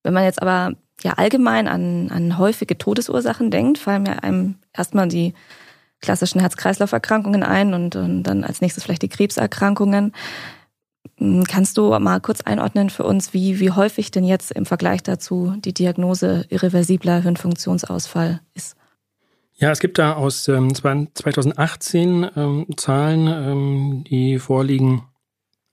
Wenn 0.05 0.15
man 0.15 0.25
jetzt 0.25 0.41
aber 0.41 0.77
ja 1.03 1.15
allgemein 1.15 1.67
an, 1.67 2.11
an 2.11 2.39
häufige 2.39 2.79
Todesursachen 2.79 3.51
denkt, 3.51 3.79
fallen 3.79 4.05
mir 4.05 4.23
einem 4.23 4.57
erstmal 4.73 5.09
die 5.09 5.35
klassischen 6.01 6.41
Herz-Kreislauf-Erkrankungen 6.41 7.43
ein 7.43 7.75
und, 7.75 7.97
und 7.97 8.23
dann 8.23 8.45
als 8.45 8.61
nächstes 8.61 8.85
vielleicht 8.85 9.03
die 9.03 9.09
Krebserkrankungen. 9.09 10.13
Hm, 11.19 11.45
kannst 11.45 11.77
du 11.79 11.99
mal 11.99 12.21
kurz 12.21 12.43
einordnen 12.43 12.91
für 12.91 13.05
uns, 13.05 13.33
wie, 13.33 13.59
wie 13.59 13.71
häufig 13.71 14.11
denn 14.11 14.25
jetzt 14.25 14.53
im 14.53 14.67
Vergleich 14.67 15.03
dazu 15.03 15.55
die 15.57 15.75
Diagnose 15.75 16.47
irreversibler 16.51 17.21
Hirnfunktionsausfall 17.23 18.41
ist? 18.55 18.77
Ja, 19.57 19.71
es 19.71 19.79
gibt 19.79 19.99
da 19.99 20.15
aus 20.15 20.49
ähm, 20.49 20.75
2018 20.75 22.31
ähm, 22.37 22.67
Zahlen, 22.77 23.29
ähm, 23.29 24.05
die 24.05 24.39
vorliegen, 24.39 25.05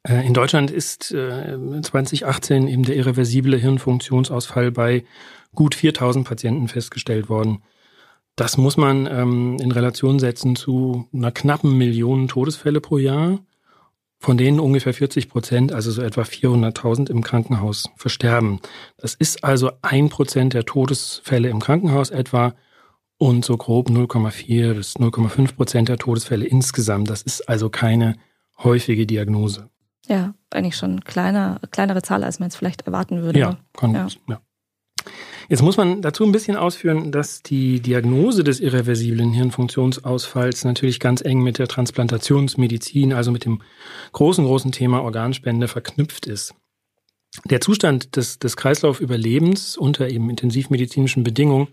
in 0.07 0.33
Deutschland 0.33 0.71
ist 0.71 1.03
2018 1.03 2.67
äh, 2.67 2.71
eben 2.71 2.83
der 2.83 2.95
irreversible 2.95 3.57
Hirnfunktionsausfall 3.57 4.71
bei 4.71 5.03
gut 5.53 5.75
4000 5.75 6.27
Patienten 6.27 6.67
festgestellt 6.67 7.29
worden. 7.29 7.61
Das 8.35 8.57
muss 8.57 8.77
man 8.77 9.07
ähm, 9.07 9.57
in 9.61 9.71
Relation 9.71 10.19
setzen 10.19 10.55
zu 10.55 11.07
einer 11.13 11.31
knappen 11.31 11.77
Million 11.77 12.27
Todesfälle 12.27 12.81
pro 12.81 12.97
Jahr, 12.97 13.39
von 14.17 14.37
denen 14.37 14.59
ungefähr 14.59 14.93
40 14.93 15.29
Prozent, 15.29 15.73
also 15.73 15.91
so 15.91 16.01
etwa 16.01 16.21
400.000 16.21 17.09
im 17.09 17.23
Krankenhaus 17.23 17.89
versterben. 17.97 18.59
Das 18.97 19.15
ist 19.15 19.43
also 19.43 19.71
ein 19.81 20.09
Prozent 20.09 20.53
der 20.53 20.65
Todesfälle 20.65 21.49
im 21.49 21.59
Krankenhaus 21.59 22.09
etwa 22.09 22.55
und 23.17 23.45
so 23.45 23.57
grob 23.57 23.89
0,4 23.89 24.73
bis 24.73 24.95
0,5 24.95 25.55
Prozent 25.55 25.89
der 25.89 25.97
Todesfälle 25.97 26.45
insgesamt. 26.45 27.09
Das 27.09 27.21
ist 27.21 27.47
also 27.49 27.69
keine 27.69 28.15
häufige 28.63 29.05
Diagnose. 29.05 29.70
Ja, 30.07 30.33
eigentlich 30.49 30.75
schon 30.75 31.01
kleiner, 31.01 31.59
kleinere 31.71 32.01
Zahl, 32.01 32.23
als 32.23 32.39
man 32.39 32.49
jetzt 32.49 32.55
vielleicht 32.55 32.81
erwarten 32.81 33.21
würde. 33.21 33.39
Ja, 33.39 33.57
kann 33.73 33.93
ja. 33.93 34.07
ja. 34.27 34.41
Jetzt 35.49 35.63
muss 35.63 35.77
man 35.77 36.01
dazu 36.01 36.23
ein 36.23 36.31
bisschen 36.31 36.55
ausführen, 36.55 37.11
dass 37.11 37.43
die 37.43 37.81
Diagnose 37.81 38.43
des 38.43 38.59
irreversiblen 38.59 39.33
Hirnfunktionsausfalls 39.33 40.63
natürlich 40.63 40.99
ganz 40.99 41.21
eng 41.21 41.41
mit 41.41 41.57
der 41.57 41.67
Transplantationsmedizin, 41.67 43.11
also 43.11 43.31
mit 43.31 43.45
dem 43.45 43.61
großen, 44.13 44.45
großen 44.45 44.71
Thema 44.71 45.01
Organspende 45.01 45.67
verknüpft 45.67 46.25
ist. 46.25 46.55
Der 47.45 47.61
Zustand 47.61 48.15
des, 48.15 48.39
des 48.39 48.57
Kreislaufüberlebens 48.57 49.77
unter 49.77 50.09
eben 50.09 50.29
intensivmedizinischen 50.29 51.23
Bedingungen 51.23 51.69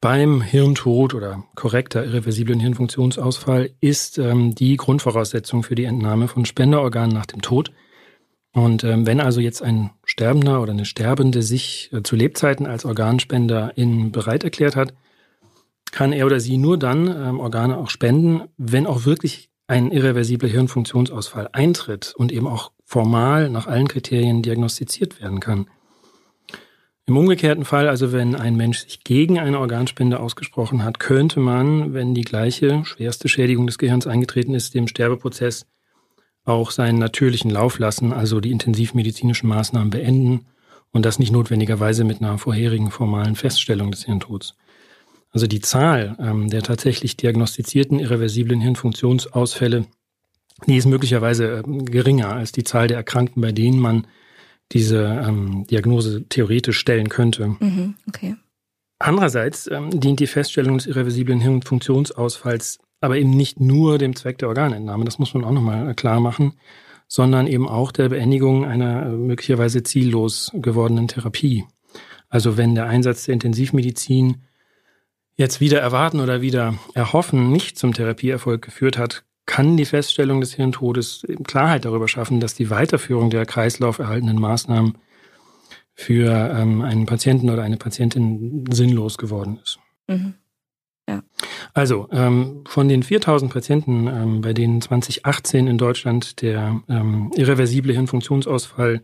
beim 0.00 0.42
Hirntod 0.42 1.14
oder 1.14 1.44
korrekter 1.54 2.04
irreversiblen 2.04 2.60
Hirnfunktionsausfall 2.60 3.70
ist 3.80 4.18
ähm, 4.18 4.54
die 4.54 4.76
Grundvoraussetzung 4.76 5.62
für 5.62 5.74
die 5.74 5.84
Entnahme 5.84 6.28
von 6.28 6.44
Spenderorganen 6.44 7.14
nach 7.14 7.26
dem 7.26 7.42
Tod. 7.42 7.72
Und 8.52 8.84
ähm, 8.84 9.06
wenn 9.06 9.20
also 9.20 9.40
jetzt 9.40 9.62
ein 9.62 9.90
Sterbender 10.04 10.62
oder 10.62 10.72
eine 10.72 10.84
Sterbende 10.84 11.42
sich 11.42 11.90
äh, 11.92 12.02
zu 12.02 12.16
Lebzeiten 12.16 12.66
als 12.66 12.84
Organspender 12.84 13.76
in 13.76 14.12
bereit 14.12 14.44
erklärt 14.44 14.76
hat, 14.76 14.94
kann 15.90 16.12
er 16.12 16.26
oder 16.26 16.40
sie 16.40 16.58
nur 16.58 16.78
dann 16.78 17.08
ähm, 17.08 17.40
Organe 17.40 17.76
auch 17.76 17.90
spenden, 17.90 18.42
wenn 18.56 18.86
auch 18.86 19.04
wirklich 19.04 19.50
ein 19.66 19.90
irreversibler 19.90 20.48
Hirnfunktionsausfall 20.48 21.50
eintritt 21.52 22.14
und 22.16 22.32
eben 22.32 22.46
auch 22.46 22.72
formal 22.84 23.50
nach 23.50 23.66
allen 23.66 23.88
Kriterien 23.88 24.42
diagnostiziert 24.42 25.20
werden 25.20 25.40
kann. 25.40 25.66
Im 27.08 27.16
umgekehrten 27.16 27.64
Fall, 27.64 27.88
also 27.88 28.12
wenn 28.12 28.34
ein 28.34 28.54
Mensch 28.54 28.80
sich 28.80 29.02
gegen 29.02 29.38
eine 29.38 29.58
Organspende 29.58 30.20
ausgesprochen 30.20 30.84
hat, 30.84 31.00
könnte 31.00 31.40
man, 31.40 31.94
wenn 31.94 32.14
die 32.14 32.20
gleiche 32.20 32.84
schwerste 32.84 33.30
Schädigung 33.30 33.66
des 33.66 33.78
Gehirns 33.78 34.06
eingetreten 34.06 34.54
ist, 34.54 34.74
dem 34.74 34.86
Sterbeprozess 34.86 35.64
auch 36.44 36.70
seinen 36.70 36.98
natürlichen 36.98 37.50
Lauf 37.50 37.78
lassen, 37.78 38.12
also 38.12 38.40
die 38.40 38.50
intensivmedizinischen 38.50 39.48
Maßnahmen 39.48 39.88
beenden 39.88 40.48
und 40.92 41.06
das 41.06 41.18
nicht 41.18 41.32
notwendigerweise 41.32 42.04
mit 42.04 42.20
einer 42.20 42.36
vorherigen 42.36 42.90
formalen 42.90 43.36
Feststellung 43.36 43.90
des 43.90 44.04
Hirntods. 44.04 44.54
Also 45.30 45.46
die 45.46 45.62
Zahl 45.62 46.14
ähm, 46.20 46.50
der 46.50 46.62
tatsächlich 46.62 47.16
diagnostizierten 47.16 48.00
irreversiblen 48.00 48.60
Hirnfunktionsausfälle, 48.60 49.86
die 50.66 50.76
ist 50.76 50.84
möglicherweise 50.84 51.60
äh, 51.60 51.84
geringer 51.84 52.34
als 52.34 52.52
die 52.52 52.64
Zahl 52.64 52.86
der 52.86 52.98
Erkrankten, 52.98 53.40
bei 53.40 53.52
denen 53.52 53.80
man 53.80 54.06
diese 54.72 55.04
ähm, 55.04 55.66
Diagnose 55.66 56.24
theoretisch 56.28 56.78
stellen 56.78 57.08
könnte. 57.08 57.56
Mhm, 57.60 57.94
okay. 58.08 58.36
Andererseits 58.98 59.68
ähm, 59.70 59.98
dient 60.00 60.20
die 60.20 60.26
Feststellung 60.26 60.78
des 60.78 60.86
irreversiblen 60.86 61.40
Hirnfunktionsausfalls 61.40 62.78
aber 63.00 63.16
eben 63.16 63.30
nicht 63.30 63.60
nur 63.60 63.98
dem 63.98 64.16
Zweck 64.16 64.38
der 64.38 64.48
Organentnahme, 64.48 65.04
das 65.04 65.18
muss 65.18 65.34
man 65.34 65.44
auch 65.44 65.52
nochmal 65.52 65.94
klar 65.94 66.20
machen, 66.20 66.54
sondern 67.06 67.46
eben 67.46 67.68
auch 67.68 67.92
der 67.92 68.08
Beendigung 68.08 68.64
einer 68.64 69.06
äh, 69.06 69.10
möglicherweise 69.10 69.82
ziellos 69.82 70.50
gewordenen 70.54 71.08
Therapie. 71.08 71.64
Also 72.28 72.56
wenn 72.56 72.74
der 72.74 72.86
Einsatz 72.86 73.24
der 73.24 73.34
Intensivmedizin 73.34 74.42
jetzt 75.36 75.60
wieder 75.60 75.80
erwarten 75.80 76.20
oder 76.20 76.42
wieder 76.42 76.74
erhoffen 76.94 77.50
nicht 77.50 77.78
zum 77.78 77.94
Therapieerfolg 77.94 78.60
geführt 78.60 78.98
hat, 78.98 79.24
kann 79.48 79.78
die 79.78 79.86
Feststellung 79.86 80.40
des 80.42 80.52
Hirntodes 80.54 81.26
Klarheit 81.44 81.86
darüber 81.86 82.06
schaffen, 82.06 82.38
dass 82.38 82.54
die 82.54 82.70
Weiterführung 82.70 83.30
der 83.30 83.46
kreislauferhaltenden 83.46 84.38
Maßnahmen 84.38 84.98
für 85.94 86.54
ähm, 86.54 86.82
einen 86.82 87.06
Patienten 87.06 87.50
oder 87.50 87.62
eine 87.62 87.78
Patientin 87.78 88.66
sinnlos 88.70 89.16
geworden 89.16 89.58
ist. 89.62 89.78
Mhm. 90.06 90.34
Ja. 91.08 91.22
Also 91.72 92.08
ähm, 92.12 92.62
von 92.68 92.88
den 92.88 93.02
4000 93.02 93.50
Patienten, 93.50 94.06
ähm, 94.06 94.40
bei 94.42 94.52
denen 94.52 94.82
2018 94.82 95.66
in 95.66 95.78
Deutschland 95.78 96.42
der 96.42 96.82
ähm, 96.88 97.32
irreversible 97.34 97.94
Hirnfunktionsausfall 97.94 99.00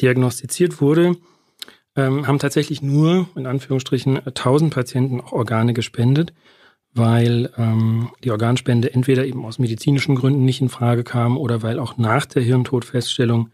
diagnostiziert 0.00 0.80
wurde, 0.80 1.16
ähm, 1.94 2.26
haben 2.26 2.40
tatsächlich 2.40 2.82
nur 2.82 3.28
in 3.36 3.46
Anführungsstrichen 3.46 4.18
1000 4.26 4.74
Patienten 4.74 5.20
auch 5.20 5.32
Organe 5.32 5.72
gespendet 5.72 6.32
weil 6.98 7.50
ähm, 7.56 8.10
die 8.24 8.30
Organspende 8.30 8.92
entweder 8.92 9.24
eben 9.24 9.44
aus 9.44 9.58
medizinischen 9.58 10.16
Gründen 10.16 10.44
nicht 10.44 10.60
in 10.60 10.68
Frage 10.68 11.04
kam 11.04 11.38
oder 11.38 11.62
weil 11.62 11.78
auch 11.78 11.96
nach 11.96 12.26
der 12.26 12.42
Hirntodfeststellung 12.42 13.50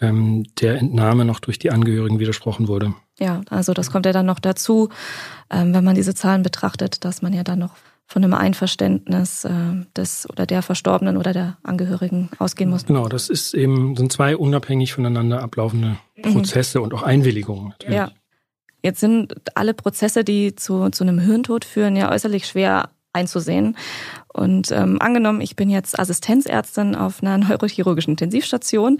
ähm, 0.00 0.44
der 0.60 0.78
Entnahme 0.78 1.24
noch 1.24 1.40
durch 1.40 1.58
die 1.58 1.70
Angehörigen 1.70 2.18
widersprochen 2.18 2.68
wurde. 2.68 2.94
Ja, 3.18 3.42
also 3.50 3.74
das 3.74 3.90
kommt 3.90 4.06
ja 4.06 4.12
dann 4.12 4.26
noch 4.26 4.38
dazu, 4.38 4.88
ähm, 5.50 5.74
wenn 5.74 5.84
man 5.84 5.94
diese 5.94 6.14
Zahlen 6.14 6.42
betrachtet, 6.42 7.04
dass 7.04 7.20
man 7.20 7.32
ja 7.32 7.44
dann 7.44 7.58
noch 7.58 7.74
von 8.06 8.24
einem 8.24 8.34
Einverständnis 8.34 9.44
äh, 9.44 9.50
des 9.96 10.28
oder 10.28 10.44
der 10.44 10.62
Verstorbenen 10.62 11.16
oder 11.16 11.32
der 11.32 11.58
Angehörigen 11.62 12.28
ausgehen 12.38 12.70
muss. 12.70 12.86
Genau, 12.86 13.08
das 13.08 13.28
ist 13.28 13.54
eben 13.54 13.94
sind 13.94 14.10
zwei 14.10 14.36
unabhängig 14.36 14.94
voneinander 14.94 15.42
ablaufende 15.42 15.96
mhm. 16.16 16.32
Prozesse 16.32 16.78
mhm. 16.78 16.84
und 16.84 16.94
auch 16.94 17.02
Einwilligungen. 17.04 17.68
Natürlich. 17.68 17.96
Ja, 17.96 18.10
Jetzt 18.82 19.00
sind 19.00 19.34
alle 19.54 19.74
Prozesse, 19.74 20.24
die 20.24 20.54
zu, 20.54 20.90
zu 20.90 21.04
einem 21.04 21.18
Hirntod 21.18 21.64
führen, 21.64 21.96
ja 21.96 22.10
äußerlich 22.10 22.46
schwer 22.46 22.90
einzusehen. 23.12 23.76
Und 24.32 24.70
ähm, 24.70 24.98
angenommen, 25.00 25.40
ich 25.40 25.56
bin 25.56 25.68
jetzt 25.68 25.98
Assistenzärztin 25.98 26.94
auf 26.94 27.22
einer 27.22 27.38
neurochirurgischen 27.38 28.12
Intensivstation. 28.12 28.98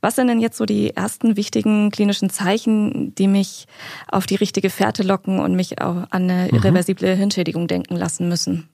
Was 0.00 0.16
sind 0.16 0.28
denn 0.28 0.40
jetzt 0.40 0.56
so 0.56 0.64
die 0.64 0.96
ersten 0.96 1.36
wichtigen 1.36 1.90
klinischen 1.90 2.30
Zeichen, 2.30 3.14
die 3.14 3.28
mich 3.28 3.66
auf 4.10 4.26
die 4.26 4.36
richtige 4.36 4.70
Fährte 4.70 5.02
locken 5.02 5.38
und 5.38 5.54
mich 5.54 5.80
auch 5.80 6.06
an 6.10 6.30
eine 6.30 6.48
mhm. 6.50 6.56
irreversible 6.56 7.14
Hirnschädigung 7.14 7.68
denken 7.68 7.96
lassen 7.96 8.28
müssen? 8.28 8.68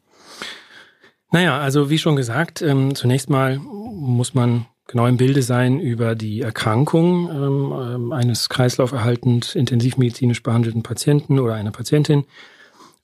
Naja, 1.32 1.58
also 1.58 1.90
wie 1.90 1.98
schon 1.98 2.14
gesagt, 2.14 2.62
ähm, 2.62 2.94
zunächst 2.94 3.28
mal 3.28 3.58
muss 3.58 4.34
man 4.34 4.66
genau 4.86 5.06
im 5.06 5.16
Bilde 5.16 5.42
sein 5.42 5.80
über 5.80 6.14
die 6.14 6.40
Erkrankung 6.40 7.30
ähm, 7.30 7.72
ähm 7.72 8.12
eines 8.12 8.48
kreislauferhaltend 8.48 9.54
intensivmedizinisch 9.54 10.42
behandelten 10.42 10.82
Patienten 10.82 11.38
oder 11.38 11.54
einer 11.54 11.72
Patientin 11.72 12.24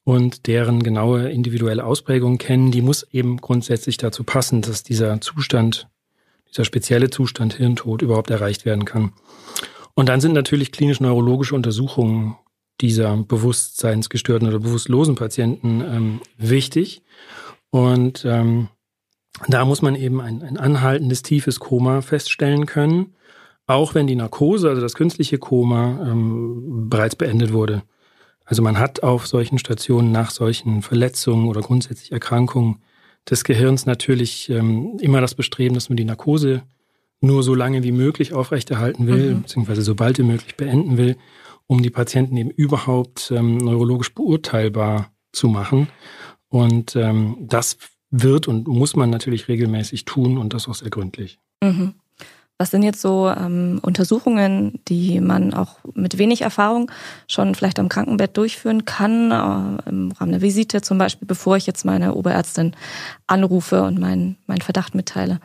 und 0.05 0.47
deren 0.47 0.83
genaue 0.83 1.31
individuelle 1.31 1.85
Ausprägung 1.85 2.39
kennen. 2.39 2.71
Die 2.71 2.83
muss 2.83 3.07
eben 3.13 3.37
grundsätzlich 3.37 3.97
dazu 3.97 4.25
passen, 4.25 4.63
dass 4.63 4.83
dieser 4.83 5.21
Zustand, 5.21 5.89
dieser 6.51 6.65
spezielle 6.65 7.11
Zustand 7.11 7.55
Hirntod 7.55 8.03
überhaupt 8.03 8.31
erreicht 8.31 8.65
werden 8.65 8.85
kann. 8.85 9.13
Und 9.95 10.09
dann 10.09 10.21
sind 10.21 10.33
natürlich 10.33 10.73
klinisch-neurologische 10.73 11.55
Untersuchungen 11.55 12.37
dieser 12.81 13.17
bewusstseinsgestörten 13.17 14.49
oder 14.49 14.59
bewusstlosen 14.59 15.15
Patienten 15.15 15.81
ähm, 15.83 16.21
wichtig. 16.37 17.03
Und 17.71 18.25
ähm, 18.25 18.69
da 19.49 19.65
muss 19.65 19.83
man 19.83 19.95
eben 19.95 20.21
ein, 20.21 20.43
ein 20.43 20.57
anhaltendes, 20.57 21.23
tiefes 21.23 21.59
Koma 21.61 22.01
feststellen 22.03 22.67
können, 22.67 23.15
auch 23.67 23.95
wenn 23.95 24.07
die 24.07 24.17
Narkose, 24.17 24.69
also 24.69 24.83
das 24.83 24.95
künstliche 24.95 25.39
Koma, 25.39 25.99
ähm, 26.03 26.89
bereits 26.89 27.17
beendet 27.17 27.53
wurde. 27.53 27.83
Also 28.45 28.63
man 28.63 28.79
hat 28.79 29.03
auf 29.03 29.27
solchen 29.27 29.59
Stationen 29.59 30.13
nach 30.13 30.31
solchen 30.31 30.83
Verletzungen 30.83 31.49
oder 31.49 31.61
grundsätzlich 31.61 32.13
Erkrankungen 32.13 32.83
des 33.29 33.45
Gehirns 33.45 33.87
natürlich 33.87 34.51
ähm, 34.51 34.99
immer 35.01 35.21
das 35.21 35.35
Bestreben, 35.35 35.75
dass 35.75 35.89
man 35.89 35.97
die 35.97 36.05
Narkose 36.05 36.63
nur 37.21 37.43
so 37.45 37.55
lange 37.55 37.85
wie 37.85 37.93
möglich 37.93 38.35
aufrechterhalten 38.35 39.07
will, 39.07 39.35
mhm. 39.35 39.43
beziehungsweise 39.43 39.83
sobald 39.83 40.19
wie 40.19 40.25
möglich 40.25 40.57
beenden 40.57 40.99
will, 40.99 41.17
um 41.67 41.83
die 41.83 41.91
Patienten 41.91 42.37
eben 42.37 42.51
überhaupt 42.51 43.33
ähm, 43.35 43.59
neurologisch 43.59 44.13
beurteilbar 44.13 45.13
zu 45.31 45.49
machen. 45.49 45.89
Und 46.49 46.97
ähm, 46.97 47.37
das 47.41 47.79
wird 48.13 48.47
und 48.47 48.69
muss 48.69 48.95
man 48.95 49.11
natürlich 49.11 49.49
regelmäßig 49.49 50.05
tun 50.05 50.39
und 50.39 50.55
das 50.55 50.69
auch 50.69 50.75
sehr 50.75 50.91
gründlich. 50.91 51.41
Mhm. 51.63 51.95
Was 52.59 52.71
sind 52.71 52.85
jetzt 52.85 53.01
so 53.01 53.29
ähm, 53.29 53.81
Untersuchungen, 53.83 54.79
die 54.87 55.21
man 55.21 55.53
auch 55.53 55.79
mit 55.95 56.19
wenig 56.19 56.43
Erfahrung 56.43 56.93
schon 57.27 57.57
vielleicht 57.57 57.81
am 57.81 57.89
Krankenbett 57.89 58.37
durchführen 58.37 58.85
kann, 58.85 59.33
äh, 59.33 59.89
im 59.89 60.13
Rahmen 60.13 60.31
der 60.31 60.43
Visite 60.43 60.81
zum 60.81 60.97
Beispiel, 60.99 61.27
bevor 61.27 61.57
ich 61.57 61.67
jetzt 61.67 61.85
meine 61.85 62.15
Oberärztin 62.15 62.77
anrufe 63.27 63.83
und 63.83 63.99
meinen 63.99 64.37
mein 64.47 64.61
Verdacht 64.61 64.95
mitteile? 64.95 65.41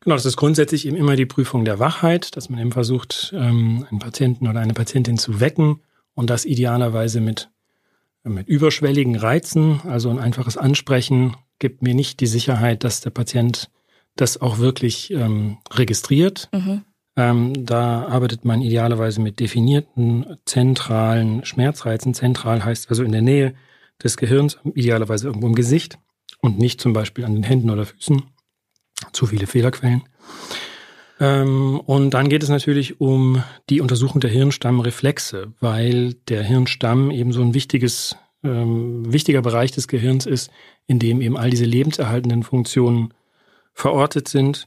Genau, 0.00 0.16
das 0.16 0.26
ist 0.26 0.36
grundsätzlich 0.36 0.86
eben 0.86 0.96
immer 0.96 1.14
die 1.14 1.26
Prüfung 1.26 1.64
der 1.64 1.78
Wachheit, 1.78 2.36
dass 2.36 2.50
man 2.50 2.58
eben 2.58 2.72
versucht, 2.72 3.32
ähm, 3.34 3.86
einen 3.88 4.00
Patienten 4.00 4.48
oder 4.48 4.60
eine 4.60 4.74
Patientin 4.74 5.16
zu 5.16 5.40
wecken 5.40 5.80
und 6.14 6.28
das 6.28 6.44
idealerweise 6.44 7.20
mit, 7.20 7.50
mit 8.24 8.48
überschwelligen 8.48 9.16
Reizen, 9.16 9.80
also 9.84 10.10
ein 10.10 10.18
einfaches 10.18 10.56
Ansprechen 10.56 11.36
gibt 11.58 11.82
mir 11.82 11.94
nicht 11.94 12.20
die 12.20 12.26
Sicherheit, 12.26 12.84
dass 12.84 13.00
der 13.00 13.10
Patient 13.10 13.70
das 14.16 14.40
auch 14.40 14.58
wirklich 14.58 15.10
ähm, 15.12 15.58
registriert. 15.72 16.48
Mhm. 16.52 16.82
Ähm, 17.16 17.66
da 17.66 18.06
arbeitet 18.06 18.44
man 18.44 18.62
idealerweise 18.62 19.20
mit 19.20 19.38
definierten 19.38 20.38
zentralen 20.44 21.44
Schmerzreizen. 21.44 22.14
Zentral 22.14 22.64
heißt 22.64 22.88
also 22.90 23.02
in 23.02 23.12
der 23.12 23.22
Nähe 23.22 23.54
des 24.02 24.16
Gehirns, 24.16 24.58
idealerweise 24.74 25.26
irgendwo 25.26 25.46
im 25.46 25.54
Gesicht 25.54 25.98
und 26.40 26.58
nicht 26.58 26.80
zum 26.80 26.92
Beispiel 26.92 27.24
an 27.24 27.34
den 27.34 27.42
Händen 27.42 27.70
oder 27.70 27.86
Füßen 27.86 28.22
zu 29.12 29.26
viele 29.26 29.46
Fehlerquellen. 29.46 30.02
Ähm, 31.22 31.78
und 31.78 32.10
dann 32.10 32.28
geht 32.28 32.42
es 32.42 32.48
natürlich 32.48 33.00
um 33.00 33.44
die 33.70 33.80
Untersuchung 33.80 34.20
der 34.20 34.30
Hirnstammreflexe, 34.30 35.52
weil 35.60 36.14
der 36.14 36.42
Hirnstamm 36.42 37.12
eben 37.12 37.32
so 37.32 37.42
ein 37.42 37.54
wichtiges, 37.54 38.16
ähm, 38.42 39.10
wichtiger 39.12 39.40
Bereich 39.40 39.70
des 39.70 39.86
Gehirns 39.86 40.26
ist, 40.26 40.50
in 40.88 40.98
dem 40.98 41.20
eben 41.20 41.36
all 41.36 41.50
diese 41.50 41.64
lebenserhaltenden 41.64 42.42
Funktionen 42.42 43.14
verortet 43.72 44.26
sind. 44.26 44.66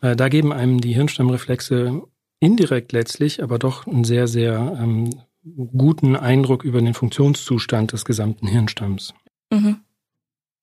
Äh, 0.00 0.16
da 0.16 0.30
geben 0.30 0.54
einem 0.54 0.80
die 0.80 0.94
Hirnstammreflexe 0.94 2.00
indirekt 2.38 2.92
letztlich, 2.92 3.42
aber 3.42 3.58
doch 3.58 3.86
einen 3.86 4.04
sehr, 4.04 4.26
sehr 4.26 4.78
ähm, 4.80 5.10
guten 5.76 6.16
Eindruck 6.16 6.64
über 6.64 6.80
den 6.80 6.94
Funktionszustand 6.94 7.92
des 7.92 8.06
gesamten 8.06 8.46
Hirnstamms. 8.46 9.12
Mhm. 9.52 9.80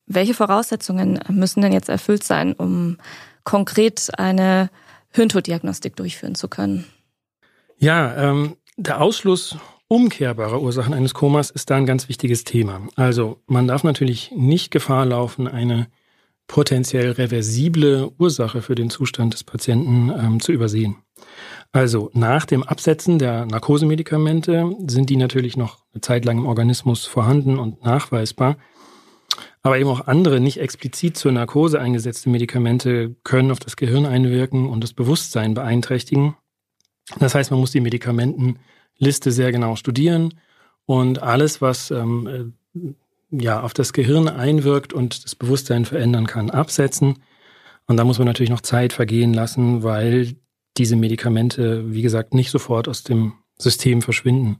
Welche 0.07 0.33
Voraussetzungen 0.33 1.19
müssen 1.29 1.61
denn 1.61 1.73
jetzt 1.73 1.89
erfüllt 1.89 2.23
sein, 2.23 2.53
um 2.53 2.97
konkret 3.43 4.09
eine 4.17 4.71
Hirntoddiagnostik 5.13 5.95
durchführen 5.95 6.35
zu 6.35 6.47
können? 6.47 6.85
Ja, 7.77 8.31
ähm, 8.31 8.57
der 8.77 9.01
Ausschluss 9.01 9.57
umkehrbarer 9.87 10.61
Ursachen 10.61 10.93
eines 10.93 11.13
Komas 11.13 11.49
ist 11.49 11.69
da 11.69 11.75
ein 11.75 11.85
ganz 11.85 12.09
wichtiges 12.09 12.43
Thema. 12.43 12.81
Also 12.95 13.41
man 13.47 13.67
darf 13.67 13.83
natürlich 13.83 14.31
nicht 14.35 14.71
Gefahr 14.71 15.05
laufen, 15.05 15.47
eine 15.47 15.87
potenziell 16.47 17.11
reversible 17.11 18.11
Ursache 18.17 18.61
für 18.61 18.75
den 18.75 18.89
Zustand 18.89 19.33
des 19.33 19.43
Patienten 19.43 20.11
ähm, 20.17 20.39
zu 20.39 20.51
übersehen. 20.51 20.95
Also 21.71 22.09
nach 22.13 22.45
dem 22.45 22.63
Absetzen 22.63 23.19
der 23.19 23.45
Narkosemedikamente 23.45 24.71
sind 24.87 25.09
die 25.09 25.17
natürlich 25.17 25.57
noch 25.57 25.83
eine 25.93 26.01
Zeit 26.01 26.25
lang 26.25 26.37
im 26.37 26.45
Organismus 26.45 27.05
vorhanden 27.05 27.59
und 27.59 27.83
nachweisbar. 27.83 28.57
Aber 29.67 29.77
eben 29.77 29.89
auch 29.89 30.07
andere 30.07 30.39
nicht 30.39 30.61
explizit 30.61 31.17
zur 31.17 31.33
Narkose 31.33 31.81
eingesetzte 31.81 32.29
Medikamente 32.29 33.17
können 33.25 33.51
auf 33.51 33.59
das 33.59 33.75
Gehirn 33.75 34.05
einwirken 34.05 34.69
und 34.69 34.81
das 34.81 34.93
Bewusstsein 34.93 35.55
beeinträchtigen. 35.55 36.37
Das 37.19 37.35
heißt, 37.35 37.51
man 37.51 37.59
muss 37.59 37.73
die 37.73 37.81
Medikamentenliste 37.81 39.29
sehr 39.33 39.51
genau 39.51 39.75
studieren 39.75 40.35
und 40.85 41.21
alles, 41.21 41.61
was 41.61 41.91
ähm, 41.91 42.53
äh, 42.73 42.93
ja 43.29 43.61
auf 43.61 43.73
das 43.73 43.91
Gehirn 43.91 44.29
einwirkt 44.29 44.93
und 44.93 45.25
das 45.25 45.35
Bewusstsein 45.35 45.83
verändern 45.83 46.27
kann, 46.27 46.49
absetzen. 46.49 47.21
Und 47.87 47.97
da 47.97 48.05
muss 48.05 48.19
man 48.19 48.27
natürlich 48.27 48.49
noch 48.49 48.61
Zeit 48.61 48.93
vergehen 48.93 49.33
lassen, 49.33 49.83
weil 49.83 50.37
diese 50.77 50.95
Medikamente, 50.95 51.93
wie 51.93 52.03
gesagt, 52.03 52.33
nicht 52.33 52.51
sofort 52.51 52.87
aus 52.87 53.03
dem 53.03 53.33
System 53.57 54.01
verschwinden. 54.01 54.59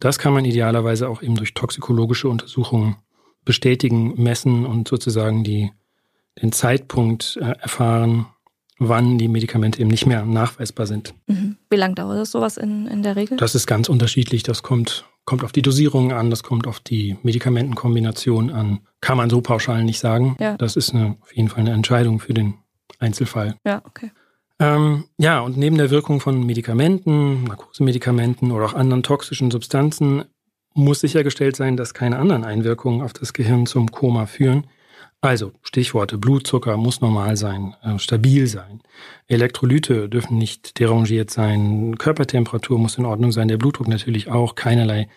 Das 0.00 0.18
kann 0.18 0.32
man 0.32 0.44
idealerweise 0.44 1.08
auch 1.08 1.22
eben 1.22 1.36
durch 1.36 1.54
toxikologische 1.54 2.28
Untersuchungen 2.28 2.96
bestätigen, 3.50 4.14
messen 4.16 4.64
und 4.64 4.86
sozusagen 4.86 5.42
die, 5.42 5.72
den 6.40 6.52
Zeitpunkt 6.52 7.36
äh, 7.42 7.56
erfahren, 7.60 8.26
wann 8.78 9.18
die 9.18 9.26
Medikamente 9.26 9.80
eben 9.80 9.90
nicht 9.90 10.06
mehr 10.06 10.24
nachweisbar 10.24 10.86
sind. 10.86 11.14
Mhm. 11.26 11.56
Wie 11.68 11.74
lange 11.74 11.96
dauert 11.96 12.20
das 12.20 12.30
sowas 12.30 12.56
in, 12.56 12.86
in 12.86 13.02
der 13.02 13.16
Regel? 13.16 13.38
Das 13.38 13.56
ist 13.56 13.66
ganz 13.66 13.88
unterschiedlich. 13.88 14.44
Das 14.44 14.62
kommt, 14.62 15.04
kommt 15.24 15.42
auf 15.42 15.50
die 15.50 15.62
Dosierung 15.62 16.12
an, 16.12 16.30
das 16.30 16.44
kommt 16.44 16.68
auf 16.68 16.78
die 16.78 17.16
Medikamentenkombination 17.24 18.50
an. 18.50 18.78
Kann 19.00 19.16
man 19.16 19.30
so 19.30 19.40
pauschal 19.40 19.82
nicht 19.82 19.98
sagen. 19.98 20.36
Ja. 20.38 20.56
Das 20.56 20.76
ist 20.76 20.94
eine, 20.94 21.16
auf 21.20 21.34
jeden 21.34 21.48
Fall 21.48 21.62
eine 21.62 21.72
Entscheidung 21.72 22.20
für 22.20 22.34
den 22.34 22.54
Einzelfall. 23.00 23.56
Ja, 23.66 23.82
okay. 23.84 24.12
Ähm, 24.60 25.06
ja, 25.18 25.40
und 25.40 25.56
neben 25.56 25.76
der 25.76 25.90
Wirkung 25.90 26.20
von 26.20 26.46
Medikamenten, 26.46 27.42
Narkosemedikamenten 27.42 28.52
oder 28.52 28.66
auch 28.66 28.74
anderen 28.74 29.02
toxischen 29.02 29.50
Substanzen 29.50 30.22
muss 30.80 31.00
sichergestellt 31.00 31.56
sein, 31.56 31.76
dass 31.76 31.94
keine 31.94 32.18
anderen 32.18 32.44
Einwirkungen 32.44 33.02
auf 33.02 33.12
das 33.12 33.32
Gehirn 33.32 33.66
zum 33.66 33.90
Koma 33.90 34.26
führen. 34.26 34.64
Also 35.22 35.52
Stichworte, 35.62 36.16
Blutzucker 36.16 36.76
muss 36.78 37.02
normal 37.02 37.36
sein, 37.36 37.76
äh, 37.82 37.98
stabil 37.98 38.46
sein. 38.46 38.80
Elektrolyte 39.28 40.08
dürfen 40.08 40.38
nicht 40.38 40.78
derangiert 40.78 41.30
sein, 41.30 41.98
Körpertemperatur 41.98 42.78
muss 42.78 42.96
in 42.96 43.04
Ordnung 43.04 43.30
sein, 43.30 43.48
der 43.48 43.58
Blutdruck 43.58 43.86
natürlich 43.86 44.30
auch, 44.30 44.54
keinerlei 44.54 45.08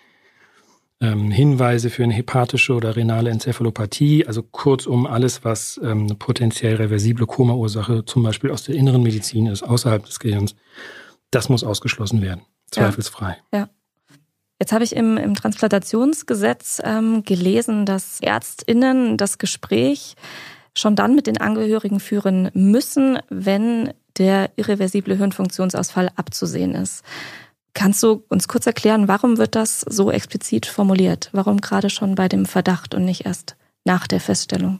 ähm, 1.00 1.32
Hinweise 1.32 1.90
für 1.90 2.04
eine 2.04 2.14
hepatische 2.14 2.74
oder 2.74 2.98
renale 2.98 3.30
Enzephalopathie, 3.30 4.28
also 4.28 4.44
kurzum 4.44 5.06
alles, 5.06 5.46
was 5.46 5.80
ähm, 5.82 6.04
eine 6.04 6.16
potenziell 6.16 6.76
reversible 6.76 7.26
Koma-Ursache 7.26 8.04
zum 8.06 8.24
Beispiel 8.24 8.52
aus 8.52 8.64
der 8.64 8.76
inneren 8.76 9.04
Medizin 9.04 9.48
ist, 9.48 9.64
außerhalb 9.64 10.06
des 10.06 10.20
Gehirns, 10.20 10.56
das 11.32 11.48
muss 11.48 11.64
ausgeschlossen 11.64 12.22
werden, 12.22 12.42
zweifelsfrei. 12.72 13.38
ja. 13.54 13.60
ja. 13.60 13.70
Jetzt 14.64 14.72
habe 14.72 14.86
ich 14.86 14.96
im, 14.96 15.18
im 15.18 15.36
Transplantationsgesetz 15.36 16.82
ähm, 16.86 17.26
gelesen, 17.26 17.86
dass 17.86 18.22
Ärztinnen 18.22 19.18
das 19.18 19.38
Gespräch 19.38 20.16
schon 20.74 20.96
dann 20.96 21.16
mit 21.16 21.28
den 21.28 21.38
Angehörigen 21.38 22.00
führen 22.00 22.50
müssen, 22.54 23.20
wenn 23.28 23.90
der 24.18 24.52
irreversible 24.56 25.18
Hirnfunktionsausfall 25.18 26.12
abzusehen 26.16 26.76
ist. 26.76 27.04
Kannst 27.74 28.02
du 28.04 28.24
uns 28.30 28.48
kurz 28.48 28.66
erklären, 28.66 29.10
warum 29.10 29.38
wird 29.38 29.56
das 29.56 29.82
so 29.82 30.10
explizit 30.10 30.66
formuliert? 30.66 31.28
Warum 31.34 31.60
gerade 31.60 31.90
schon 31.90 32.16
bei 32.16 32.30
dem 32.30 32.46
Verdacht 32.46 32.96
und 32.96 33.04
nicht 33.04 33.26
erst 33.26 33.58
nach 33.84 34.08
der 34.08 34.22
Feststellung? 34.22 34.80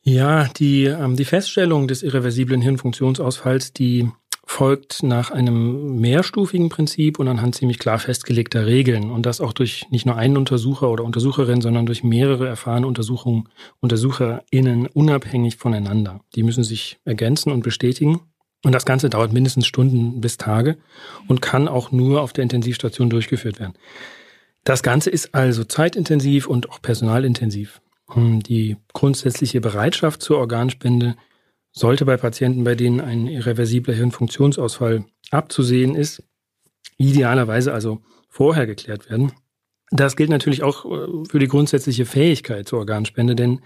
Ja, 0.00 0.48
die, 0.56 0.84
ähm, 0.84 1.16
die 1.16 1.26
Feststellung 1.26 1.86
des 1.86 2.02
irreversiblen 2.02 2.62
Hirnfunktionsausfalls, 2.62 3.74
die 3.74 4.10
folgt 4.50 5.02
nach 5.02 5.30
einem 5.30 6.00
mehrstufigen 6.00 6.70
Prinzip 6.70 7.18
und 7.18 7.28
anhand 7.28 7.54
ziemlich 7.54 7.78
klar 7.78 7.98
festgelegter 7.98 8.64
Regeln 8.64 9.10
und 9.10 9.26
das 9.26 9.42
auch 9.42 9.52
durch 9.52 9.86
nicht 9.90 10.06
nur 10.06 10.16
einen 10.16 10.38
Untersucher 10.38 10.90
oder 10.90 11.04
Untersucherin, 11.04 11.60
sondern 11.60 11.84
durch 11.84 12.02
mehrere 12.02 12.48
erfahrene 12.48 12.86
Untersuchungen, 12.86 13.50
UntersucherInnen 13.80 14.86
unabhängig 14.86 15.56
voneinander. 15.56 16.20
Die 16.34 16.42
müssen 16.42 16.64
sich 16.64 16.98
ergänzen 17.04 17.52
und 17.52 17.62
bestätigen. 17.62 18.20
Und 18.64 18.72
das 18.72 18.86
Ganze 18.86 19.10
dauert 19.10 19.34
mindestens 19.34 19.66
Stunden 19.66 20.22
bis 20.22 20.38
Tage 20.38 20.78
und 21.28 21.42
kann 21.42 21.68
auch 21.68 21.92
nur 21.92 22.22
auf 22.22 22.32
der 22.32 22.42
Intensivstation 22.42 23.10
durchgeführt 23.10 23.60
werden. 23.60 23.74
Das 24.64 24.82
Ganze 24.82 25.10
ist 25.10 25.34
also 25.34 25.62
zeitintensiv 25.62 26.46
und 26.48 26.70
auch 26.70 26.80
personalintensiv. 26.80 27.82
Die 28.16 28.76
grundsätzliche 28.94 29.60
Bereitschaft 29.60 30.22
zur 30.22 30.38
Organspende 30.38 31.16
sollte 31.78 32.04
bei 32.04 32.16
Patienten, 32.16 32.64
bei 32.64 32.74
denen 32.74 33.00
ein 33.00 33.26
irreversibler 33.26 33.94
Hirnfunktionsausfall 33.94 35.04
abzusehen 35.30 35.94
ist, 35.94 36.22
idealerweise 36.96 37.72
also 37.72 38.00
vorher 38.28 38.66
geklärt 38.66 39.08
werden. 39.08 39.32
Das 39.90 40.16
gilt 40.16 40.28
natürlich 40.28 40.62
auch 40.62 40.84
äh, 40.84 41.24
für 41.30 41.38
die 41.38 41.48
grundsätzliche 41.48 42.04
Fähigkeit 42.04 42.68
zur 42.68 42.80
Organspende, 42.80 43.34
denn 43.34 43.60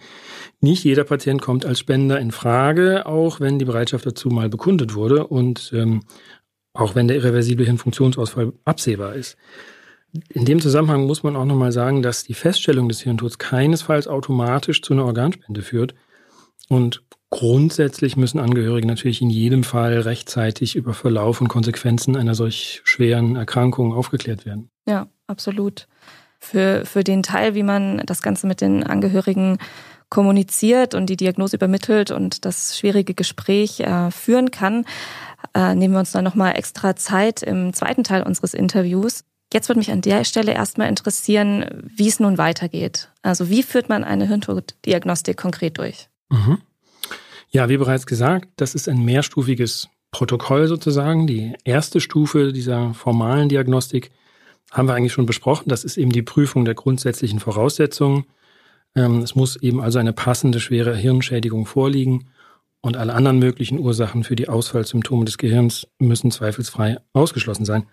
nicht 0.61 0.85
jeder 0.85 1.05
Patient 1.05 1.43
kommt 1.43 1.67
als 1.67 1.81
Spender 1.81 2.21
in 2.21 2.31
Frage, 2.31 3.07
auch 3.07 3.41
wenn 3.41 3.59
die 3.59 3.65
Bereitschaft 3.65 4.07
dazu 4.07 4.29
mal 4.29 4.49
bekundet 4.49 4.95
wurde 4.95 5.27
und 5.27 5.73
ähm, 5.75 6.03
auch 6.75 6.95
wenn 6.95 7.09
der 7.09 7.17
irreversible 7.17 7.67
Hirnfunktionsausfall 7.67 8.53
absehbar 8.65 9.15
ist. 9.15 9.37
In 10.29 10.45
dem 10.45 10.61
Zusammenhang 10.61 11.07
muss 11.07 11.23
man 11.23 11.37
auch 11.37 11.45
nochmal 11.45 11.73
sagen, 11.73 12.03
dass 12.03 12.25
die 12.25 12.35
Feststellung 12.35 12.89
des 12.89 13.01
Hirntods 13.01 13.39
keinesfalls 13.39 14.07
automatisch 14.07 14.83
zu 14.83 14.93
einer 14.93 15.07
Organspende 15.07 15.63
führt. 15.63 15.95
Und 16.69 17.03
grundsätzlich 17.33 18.17
müssen 18.17 18.39
Angehörige 18.39 18.87
natürlich 18.87 19.23
in 19.23 19.31
jedem 19.31 19.65
Fall 19.65 19.99
rechtzeitig 19.99 20.77
über 20.77 20.95
Verlauf 20.95 21.41
und 21.41 21.49
Konsequenzen 21.49 22.15
einer 22.15 22.35
solch 22.35 22.83
schweren 22.85 23.35
Erkrankung 23.35 23.95
aufgeklärt 23.95 24.47
werden. 24.47 24.69
Ja, 24.87 25.09
absolut. 25.27 25.89
Für, 26.39 26.85
für 26.85 27.03
den 27.03 27.23
Teil, 27.23 27.55
wie 27.55 27.63
man 27.63 28.03
das 28.07 28.23
Ganze 28.23 28.47
mit 28.47 28.61
den 28.61 28.85
Angehörigen 28.85 29.59
kommuniziert 30.11 30.95
und 30.95 31.07
die 31.07 31.17
Diagnose 31.17 31.57
übermittelt 31.57 32.11
und 32.11 32.45
das 32.45 32.79
schwierige 32.79 33.15
Gespräch 33.15 33.81
äh, 33.81 34.11
führen 34.11 34.51
kann, 34.51 34.85
äh, 35.55 35.75
nehmen 35.75 35.95
wir 35.95 36.01
uns 36.01 36.13
dann 36.13 36.25
nochmal 36.25 36.57
extra 36.57 36.97
Zeit 36.97 37.43
im 37.43 37.73
zweiten 37.73 38.05
Teil 38.05 38.23
unseres 38.23 38.53
Interviews. 38.53 39.25
Jetzt 39.55 39.71
würde 39.71 39.79
mich 39.79 39.91
an 39.91 40.03
der 40.03 40.25
Stelle 40.25 40.53
erstmal 40.53 40.89
interessieren, 40.89 41.83
wie 41.97 42.09
es 42.09 42.21
nun 42.21 42.37
weitergeht. 42.37 43.11
Also 43.23 43.49
wie 43.49 43.63
führt 43.63 43.89
man 43.89 44.05
eine 44.05 44.27
Hirntoddiagnostik 44.27 45.39
konkret 45.39 45.79
durch? 45.79 46.09
Mhm. 46.31 46.59
Ja, 47.55 47.69
wie 47.69 47.77
bereits 47.77 48.07
gesagt, 48.07 48.49
das 48.57 48.75
ist 48.75 48.89
ein 48.89 49.05
mehrstufiges 49.05 49.89
Protokoll 50.11 50.69
sozusagen. 50.69 51.27
Die 51.27 51.55
erste 51.65 52.01
Stufe 52.01 52.53
dieser 52.53 52.95
formalen 52.95 53.49
Diagnostik 53.49 54.11
haben 54.71 54.89
wir 54.89 54.95
eigentlich 54.95 55.13
schon 55.13 55.27
besprochen. 55.27 55.69
Das 55.69 55.85
ist 55.85 55.99
eben 55.99 56.13
die 56.13 56.23
Prüfung 56.23 56.65
der 56.65 56.75
grundsätzlichen 56.75 57.41
Voraussetzungen. 57.41 58.25
Ähm, 58.95 59.19
es 59.19 59.35
muss 59.35 59.57
eben 59.57 59.81
also 59.81 59.99
eine 59.99 60.13
passende 60.13 60.61
schwere 60.61 60.97
Hirnschädigung 60.97 61.67
vorliegen 61.67 62.29
und 62.81 62.97
alle 62.97 63.15
anderen 63.15 63.39
möglichen 63.39 63.79
Ursachen 63.79 64.25
für 64.25 64.37
die 64.37 64.49
Ausfallsymptome 64.49 65.25
des 65.25 65.39
Gehirns 65.39 65.87
müssen 65.99 66.31
zweifelsfrei 66.31 66.99
ausgeschlossen 67.13 67.65
sein. 67.65 67.85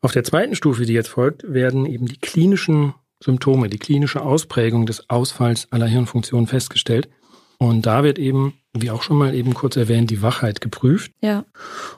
Auf 0.00 0.12
der 0.12 0.24
zweiten 0.24 0.54
Stufe, 0.54 0.86
die 0.86 0.94
jetzt 0.94 1.08
folgt, 1.08 1.50
werden 1.52 1.84
eben 1.84 2.06
die 2.06 2.18
klinischen 2.18 2.94
Symptome, 3.22 3.68
die 3.68 3.78
klinische 3.78 4.22
Ausprägung 4.22 4.86
des 4.86 5.08
Ausfalls 5.10 5.68
aller 5.70 5.86
Hirnfunktionen 5.86 6.46
festgestellt. 6.46 7.10
Und 7.58 7.84
da 7.84 8.02
wird 8.02 8.18
eben, 8.18 8.54
wie 8.72 8.90
auch 8.90 9.02
schon 9.02 9.18
mal 9.18 9.34
eben 9.34 9.54
kurz 9.54 9.76
erwähnt, 9.76 10.10
die 10.10 10.22
Wachheit 10.22 10.60
geprüft. 10.60 11.12
Ja. 11.20 11.44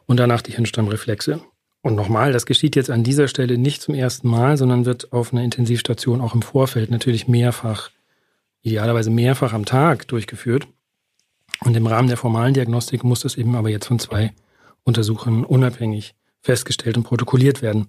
Und 0.06 0.18
danach 0.18 0.42
die 0.42 0.52
Hirnstammreflexe. 0.52 1.40
Und 1.82 1.96
nochmal, 1.96 2.32
das 2.32 2.46
geschieht 2.46 2.76
jetzt 2.76 2.90
an 2.90 3.02
dieser 3.02 3.28
Stelle 3.28 3.58
nicht 3.58 3.82
zum 3.82 3.94
ersten 3.94 4.28
Mal, 4.28 4.56
sondern 4.56 4.87
wird 4.87 5.12
auf 5.12 5.32
einer 5.32 5.42
Intensivstation 5.42 6.20
auch 6.20 6.35
im 6.35 6.42
Vorfeld 6.42 6.90
natürlich 6.90 7.26
mehrfach, 7.26 7.90
idealerweise 8.62 9.11
mehrfach 9.11 9.52
am 9.52 9.64
Tag 9.64 10.06
durchgeführt. 10.08 10.68
Und 11.61 11.76
im 11.76 11.87
Rahmen 11.87 12.08
der 12.08 12.16
formalen 12.16 12.54
Diagnostik 12.54 13.04
muss 13.04 13.20
das 13.20 13.37
eben 13.37 13.56
aber 13.56 13.68
jetzt 13.68 13.87
von 13.87 13.98
zwei 13.98 14.32
Untersuchern 14.85 15.44
unabhängig 15.44 16.14
festgestellt 16.40 16.96
und 16.96 17.04
protokolliert 17.04 17.62
werden. 17.62 17.88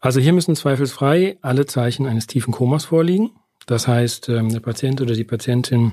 Also 0.00 0.20
hier 0.20 0.32
müssen 0.32 0.56
zweifelsfrei 0.56 1.38
alle 1.42 1.66
Zeichen 1.66 2.06
eines 2.06 2.26
tiefen 2.26 2.52
Komas 2.52 2.84
vorliegen. 2.86 3.30
Das 3.66 3.88
heißt, 3.88 4.28
ähm, 4.28 4.50
der 4.50 4.60
Patient 4.60 5.00
oder 5.00 5.14
die 5.14 5.24
Patientin 5.24 5.92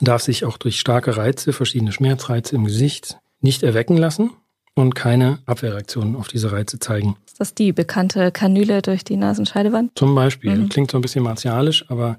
darf 0.00 0.22
sich 0.22 0.44
auch 0.44 0.58
durch 0.58 0.78
starke 0.78 1.16
Reize, 1.16 1.52
verschiedene 1.52 1.92
Schmerzreize 1.92 2.54
im 2.54 2.64
Gesicht 2.64 3.18
nicht 3.40 3.62
erwecken 3.62 3.96
lassen 3.96 4.30
und 4.74 4.94
keine 4.94 5.40
Abwehrreaktionen 5.46 6.16
auf 6.16 6.28
diese 6.28 6.52
Reize 6.52 6.78
zeigen. 6.78 7.16
Ist 7.26 7.40
das 7.40 7.54
die 7.54 7.72
bekannte 7.72 8.30
Kanüle 8.32 8.82
durch 8.82 9.04
die 9.04 9.16
Nasenscheidewand? 9.16 9.92
Zum 9.96 10.14
Beispiel. 10.14 10.56
Mhm. 10.56 10.68
Klingt 10.68 10.90
so 10.90 10.98
ein 10.98 11.02
bisschen 11.02 11.24
martialisch, 11.24 11.84
aber 11.88 12.18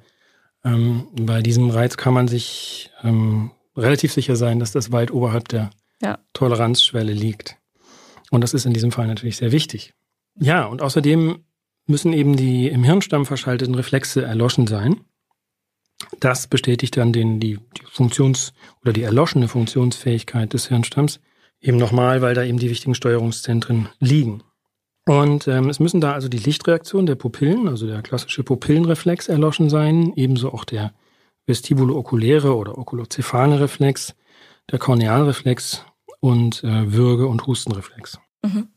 ähm, 0.64 1.08
bei 1.14 1.42
diesem 1.42 1.70
Reiz 1.70 1.98
kann 1.98 2.14
man 2.14 2.28
sich 2.28 2.92
ähm, 3.04 3.52
relativ 3.76 4.14
sicher 4.14 4.36
sein, 4.36 4.60
dass 4.60 4.72
das 4.72 4.92
weit 4.92 5.12
oberhalb 5.12 5.48
der 5.48 5.72
ja. 6.02 6.20
Toleranzschwelle 6.34 7.14
liegt. 7.14 7.58
Und 8.30 8.42
das 8.42 8.54
ist 8.54 8.66
in 8.66 8.74
diesem 8.74 8.92
Fall 8.92 9.08
natürlich 9.08 9.38
sehr 9.38 9.52
wichtig. 9.52 9.94
Ja, 10.40 10.66
und 10.66 10.82
außerdem 10.82 11.44
müssen 11.86 12.14
eben 12.14 12.36
die 12.36 12.68
im 12.68 12.84
Hirnstamm 12.84 13.26
verschalteten 13.26 13.76
Reflexe 13.76 14.24
erloschen 14.24 14.68
sein. 14.68 15.02
Das 16.20 16.48
bestätigt 16.48 16.98
dann 16.98 17.14
den, 17.14 17.40
die, 17.40 17.60
die 17.78 17.86
Funktions- 17.92 18.54
oder 18.82 18.94
die 18.94 19.04
erloschene 19.04 19.48
Funktionsfähigkeit 19.48 20.54
des 20.54 20.68
Hirnstamms. 20.68 21.20
Eben 21.62 21.78
nochmal, 21.78 22.22
weil 22.22 22.36
da 22.36 22.44
eben 22.44 22.60
die 22.60 22.70
wichtigen 22.70 22.96
Steuerungszentren 22.96 23.90
liegen. 24.00 24.44
Und 25.06 25.48
ähm, 25.48 25.70
es 25.70 25.80
müssen 25.80 26.02
da 26.02 26.14
also 26.14 26.30
die 26.30 26.38
Lichtreaktion 26.38 27.06
der 27.06 27.16
Pupillen, 27.16 27.68
also 27.68 27.88
der 27.88 28.02
klassische 28.02 28.44
Pupillenreflex 28.44 29.28
erloschen 29.28 29.70
sein, 29.70 30.14
ebenso 30.16 30.54
auch 30.54 30.64
der 30.64 30.94
vestibulo-okuläre 31.46 32.56
oder 32.56 32.78
okulozephale 32.78 33.60
Reflex, 33.60 34.16
der 34.72 34.80
Kornealreflex 34.80 35.86
und 36.22 36.64
äh, 36.64 36.94
Würge- 36.94 37.28
und 37.28 37.46
Hustenreflex. 37.48 38.20
Mhm. 38.44 38.70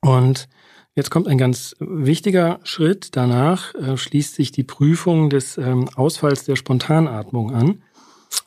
Und 0.00 0.48
jetzt 0.96 1.10
kommt 1.10 1.28
ein 1.28 1.38
ganz 1.38 1.76
wichtiger 1.78 2.58
Schritt. 2.64 3.14
Danach 3.14 3.74
äh, 3.74 3.96
schließt 3.96 4.34
sich 4.34 4.50
die 4.50 4.64
Prüfung 4.64 5.30
des 5.30 5.56
ähm, 5.58 5.88
Ausfalls 5.94 6.44
der 6.44 6.56
Spontanatmung 6.56 7.54
an. 7.54 7.82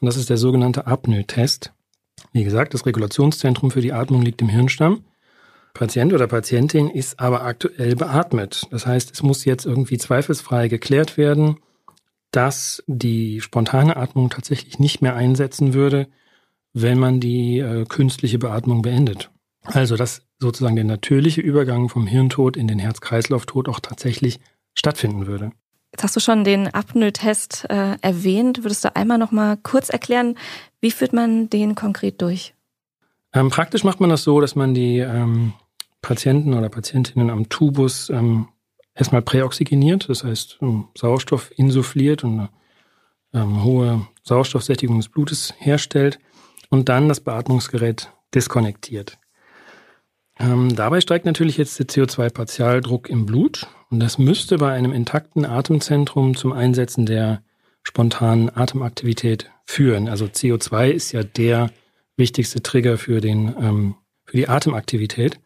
Und 0.01 0.05
das 0.05 0.17
ist 0.17 0.29
der 0.29 0.37
sogenannte 0.37 0.87
Apnoe-Test. 0.87 1.71
Wie 2.33 2.43
gesagt, 2.43 2.73
das 2.73 2.85
Regulationszentrum 2.85 3.71
für 3.71 3.81
die 3.81 3.93
Atmung 3.93 4.21
liegt 4.21 4.41
im 4.41 4.49
Hirnstamm. 4.49 5.03
Patient 5.73 6.13
oder 6.13 6.27
Patientin 6.27 6.89
ist 6.89 7.19
aber 7.19 7.43
aktuell 7.43 7.95
beatmet. 7.95 8.67
Das 8.71 8.85
heißt, 8.85 9.11
es 9.13 9.23
muss 9.23 9.45
jetzt 9.45 9.65
irgendwie 9.65 9.97
zweifelsfrei 9.97 10.67
geklärt 10.67 11.17
werden, 11.17 11.57
dass 12.31 12.83
die 12.87 13.39
spontane 13.41 13.95
Atmung 13.95 14.29
tatsächlich 14.29 14.79
nicht 14.79 15.01
mehr 15.01 15.15
einsetzen 15.15 15.73
würde, 15.73 16.07
wenn 16.73 16.99
man 16.99 17.19
die 17.19 17.59
äh, 17.59 17.85
künstliche 17.85 18.39
Beatmung 18.39 18.81
beendet. 18.81 19.31
Also 19.63 19.95
dass 19.95 20.23
sozusagen 20.39 20.75
der 20.75 20.85
natürliche 20.85 21.41
Übergang 21.41 21.89
vom 21.89 22.07
Hirntod 22.07 22.57
in 22.57 22.67
den 22.67 22.79
Herz-Kreislauf-Tod 22.79 23.69
auch 23.69 23.79
tatsächlich 23.79 24.39
stattfinden 24.73 25.27
würde. 25.27 25.51
Jetzt 25.91 26.03
hast 26.03 26.15
du 26.15 26.19
schon 26.19 26.43
den 26.43 26.73
Apnoe-Test 26.73 27.65
äh, 27.69 27.97
erwähnt. 28.01 28.63
Würdest 28.63 28.85
du 28.85 28.95
einmal 28.95 29.17
noch 29.17 29.31
mal 29.31 29.57
kurz 29.57 29.89
erklären, 29.89 30.35
wie 30.81 30.91
führt 30.91 31.13
man 31.13 31.49
den 31.49 31.75
konkret 31.75 32.21
durch? 32.21 32.53
Ähm, 33.33 33.49
praktisch 33.49 33.83
macht 33.83 33.99
man 33.99 34.09
das 34.09 34.23
so, 34.23 34.39
dass 34.39 34.55
man 34.55 34.73
die 34.73 34.99
ähm, 34.99 35.53
Patienten 36.01 36.53
oder 36.53 36.69
Patientinnen 36.69 37.29
am 37.29 37.49
Tubus 37.49 38.09
ähm, 38.09 38.47
erstmal 38.95 39.21
präoxygeniert, 39.21 40.09
das 40.09 40.23
heißt 40.23 40.59
ähm, 40.61 40.87
Sauerstoff 40.95 41.51
insuffliert 41.55 42.23
und 42.23 42.39
eine 42.39 42.49
ähm, 43.33 43.63
hohe 43.63 44.07
Sauerstoffsättigung 44.23 44.97
des 44.97 45.09
Blutes 45.09 45.53
herstellt 45.57 46.19
und 46.69 46.89
dann 46.89 47.09
das 47.09 47.19
Beatmungsgerät 47.19 48.11
diskonnektiert. 48.33 49.17
Ähm, 50.39 50.75
dabei 50.75 51.01
steigt 51.01 51.25
natürlich 51.25 51.57
jetzt 51.57 51.77
der 51.79 51.87
CO2-Partialdruck 51.87 53.07
im 53.09 53.25
Blut 53.25 53.67
und 53.89 53.99
das 53.99 54.17
müsste 54.17 54.57
bei 54.57 54.71
einem 54.71 54.93
intakten 54.93 55.45
Atemzentrum 55.45 56.35
zum 56.35 56.53
Einsetzen 56.53 57.05
der 57.05 57.43
spontanen 57.83 58.55
Atemaktivität 58.55 59.51
führen. 59.65 60.07
Also 60.07 60.25
CO2 60.25 60.89
ist 60.89 61.11
ja 61.11 61.23
der 61.23 61.71
wichtigste 62.15 62.63
Trigger 62.63 62.97
für, 62.97 63.19
den, 63.19 63.55
ähm, 63.59 63.95
für 64.25 64.37
die 64.37 64.47
Atemaktivität. 64.47 65.39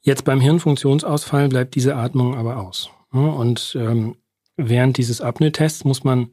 Jetzt 0.00 0.24
beim 0.24 0.40
Hirnfunktionsausfall 0.40 1.48
bleibt 1.48 1.74
diese 1.74 1.96
Atmung 1.96 2.34
aber 2.34 2.58
aus. 2.58 2.90
Und 3.10 3.76
ähm, 3.78 4.16
während 4.56 4.98
dieses 4.98 5.20
Apnoe-Tests 5.20 5.84
muss 5.84 6.04
man 6.04 6.30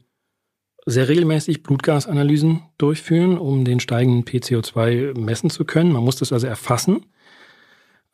sehr 0.84 1.08
regelmäßig 1.08 1.62
Blutgasanalysen 1.62 2.62
durchführen, 2.76 3.38
um 3.38 3.64
den 3.64 3.80
steigenden 3.80 4.24
PCO2 4.24 5.18
messen 5.18 5.48
zu 5.48 5.64
können. 5.64 5.92
Man 5.92 6.04
muss 6.04 6.16
das 6.16 6.32
also 6.32 6.46
erfassen. 6.46 7.06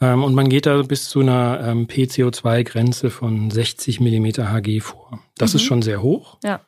Ähm, 0.01 0.23
und 0.23 0.35
man 0.35 0.49
geht 0.49 0.67
da 0.67 0.81
bis 0.83 1.09
zu 1.09 1.21
einer 1.21 1.61
ähm, 1.63 1.87
PCO2-Grenze 1.87 3.11
von 3.11 3.51
60 3.51 4.01
Millimeter 4.01 4.53
Hg 4.53 4.81
vor. 4.81 5.21
Das 5.37 5.53
mhm. 5.53 5.57
ist 5.57 5.63
schon 5.63 5.83
sehr 5.83 6.03
hoch. 6.03 6.39
Ja. 6.45 6.61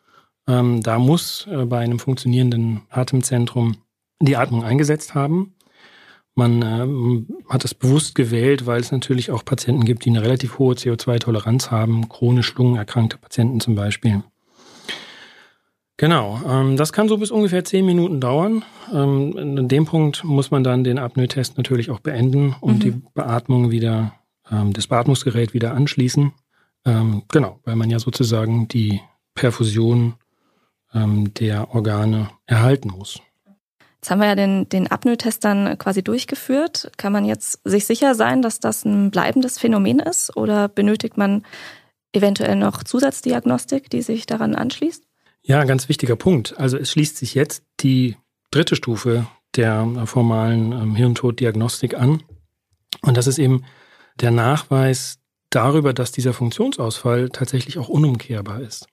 Ähm, 0.48 0.82
da 0.82 0.98
muss 0.98 1.46
äh, 1.50 1.64
bei 1.64 1.78
einem 1.78 1.98
funktionierenden 1.98 2.82
Atemzentrum 2.90 3.76
die 4.20 4.36
Atmung 4.36 4.64
eingesetzt 4.64 5.14
haben. 5.14 5.54
Man 6.34 6.62
ähm, 6.62 7.26
hat 7.48 7.64
es 7.64 7.74
bewusst 7.74 8.14
gewählt, 8.14 8.66
weil 8.66 8.80
es 8.80 8.92
natürlich 8.92 9.30
auch 9.30 9.44
Patienten 9.44 9.84
gibt, 9.84 10.04
die 10.04 10.10
eine 10.10 10.22
relativ 10.22 10.58
hohe 10.58 10.74
CO2-Toleranz 10.74 11.70
haben, 11.70 12.08
chronisch 12.08 12.54
lungenerkrankte 12.54 13.18
Patienten 13.18 13.60
zum 13.60 13.74
Beispiel. 13.74 14.22
Genau, 16.00 16.40
ähm, 16.48 16.78
das 16.78 16.94
kann 16.94 17.10
so 17.10 17.18
bis 17.18 17.30
ungefähr 17.30 17.62
zehn 17.62 17.84
Minuten 17.84 18.22
dauern. 18.22 18.64
Ähm, 18.90 19.36
in 19.36 19.68
dem 19.68 19.84
Punkt 19.84 20.24
muss 20.24 20.50
man 20.50 20.64
dann 20.64 20.82
den 20.82 20.98
Apnoe-Test 20.98 21.58
natürlich 21.58 21.90
auch 21.90 22.00
beenden 22.00 22.56
und 22.62 22.76
mhm. 22.76 22.80
die 22.80 23.02
Beatmung 23.12 23.70
wieder, 23.70 24.14
ähm, 24.50 24.72
das 24.72 24.86
Beatmungsgerät 24.86 25.52
wieder 25.52 25.74
anschließen. 25.74 26.32
Ähm, 26.86 27.24
genau, 27.30 27.60
weil 27.64 27.76
man 27.76 27.90
ja 27.90 27.98
sozusagen 27.98 28.66
die 28.66 29.02
Perfusion 29.34 30.14
ähm, 30.94 31.34
der 31.34 31.74
Organe 31.74 32.30
erhalten 32.46 32.88
muss. 32.88 33.20
Jetzt 33.96 34.10
haben 34.10 34.20
wir 34.20 34.28
ja 34.28 34.36
den, 34.36 34.70
den 34.70 34.90
Apnoe-Test 34.90 35.44
dann 35.44 35.76
quasi 35.76 36.02
durchgeführt. 36.02 36.92
Kann 36.96 37.12
man 37.12 37.26
jetzt 37.26 37.60
sich 37.64 37.84
sicher 37.84 38.14
sein, 38.14 38.40
dass 38.40 38.58
das 38.58 38.86
ein 38.86 39.10
bleibendes 39.10 39.58
Phänomen 39.58 39.98
ist 39.98 40.34
oder 40.34 40.68
benötigt 40.68 41.18
man 41.18 41.44
eventuell 42.14 42.56
noch 42.56 42.84
Zusatzdiagnostik, 42.84 43.90
die 43.90 44.00
sich 44.00 44.24
daran 44.24 44.54
anschließt? 44.54 45.09
Ja, 45.50 45.64
ganz 45.64 45.88
wichtiger 45.88 46.14
Punkt. 46.14 46.56
Also 46.58 46.78
es 46.78 46.92
schließt 46.92 47.16
sich 47.16 47.34
jetzt 47.34 47.64
die 47.80 48.16
dritte 48.52 48.76
Stufe 48.76 49.26
der 49.56 49.84
formalen 50.06 50.70
ähm, 50.70 50.94
Hirntoddiagnostik 50.94 51.94
an. 51.94 52.22
Und 53.02 53.16
das 53.16 53.26
ist 53.26 53.40
eben 53.40 53.64
der 54.20 54.30
Nachweis 54.30 55.18
darüber, 55.50 55.92
dass 55.92 56.12
dieser 56.12 56.34
Funktionsausfall 56.34 57.30
tatsächlich 57.30 57.78
auch 57.78 57.88
unumkehrbar 57.88 58.60
ist. 58.60 58.86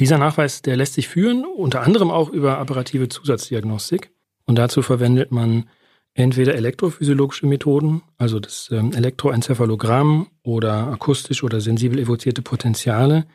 Dieser 0.00 0.18
Nachweis, 0.18 0.62
der 0.62 0.76
lässt 0.76 0.94
sich 0.94 1.06
führen, 1.06 1.44
unter 1.44 1.82
anderem 1.82 2.10
auch 2.10 2.28
über 2.28 2.58
apparative 2.58 3.08
Zusatzdiagnostik. 3.08 4.10
Und 4.46 4.56
dazu 4.56 4.82
verwendet 4.82 5.30
man 5.30 5.70
entweder 6.14 6.56
elektrophysiologische 6.56 7.46
Methoden, 7.46 8.02
also 8.18 8.40
das 8.40 8.68
ähm, 8.72 8.92
Elektroenzephalogramm 8.94 10.26
oder 10.42 10.88
akustisch 10.88 11.44
oder 11.44 11.60
sensibel 11.60 12.00
evozierte 12.00 12.42
Potenziale, 12.42 13.26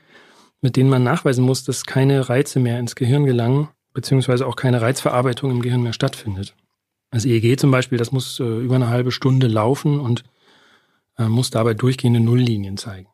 mit 0.65 0.77
denen 0.77 0.89
man 0.89 1.03
nachweisen 1.03 1.45
muss, 1.45 1.63
dass 1.63 1.85
keine 1.85 2.27
Reize 2.27 2.59
mehr 2.59 2.79
ins 2.79 2.95
Gehirn 2.95 3.25
gelangen, 3.25 3.67
beziehungsweise 3.93 4.47
auch 4.47 4.55
keine 4.55 4.81
Reizverarbeitung 4.81 5.51
im 5.51 5.61
Gehirn 5.61 5.83
mehr 5.83 5.93
stattfindet. 5.93 6.55
Das 7.11 7.23
EEG 7.23 7.59
zum 7.59 7.69
Beispiel, 7.69 7.99
das 7.99 8.11
muss 8.11 8.39
äh, 8.39 8.43
über 8.43 8.73
eine 8.73 8.89
halbe 8.89 9.11
Stunde 9.11 9.45
laufen 9.45 9.99
und 9.99 10.23
äh, 11.19 11.25
muss 11.25 11.51
dabei 11.51 11.75
durchgehende 11.75 12.19
Nulllinien 12.19 12.77
zeigen. 12.77 13.09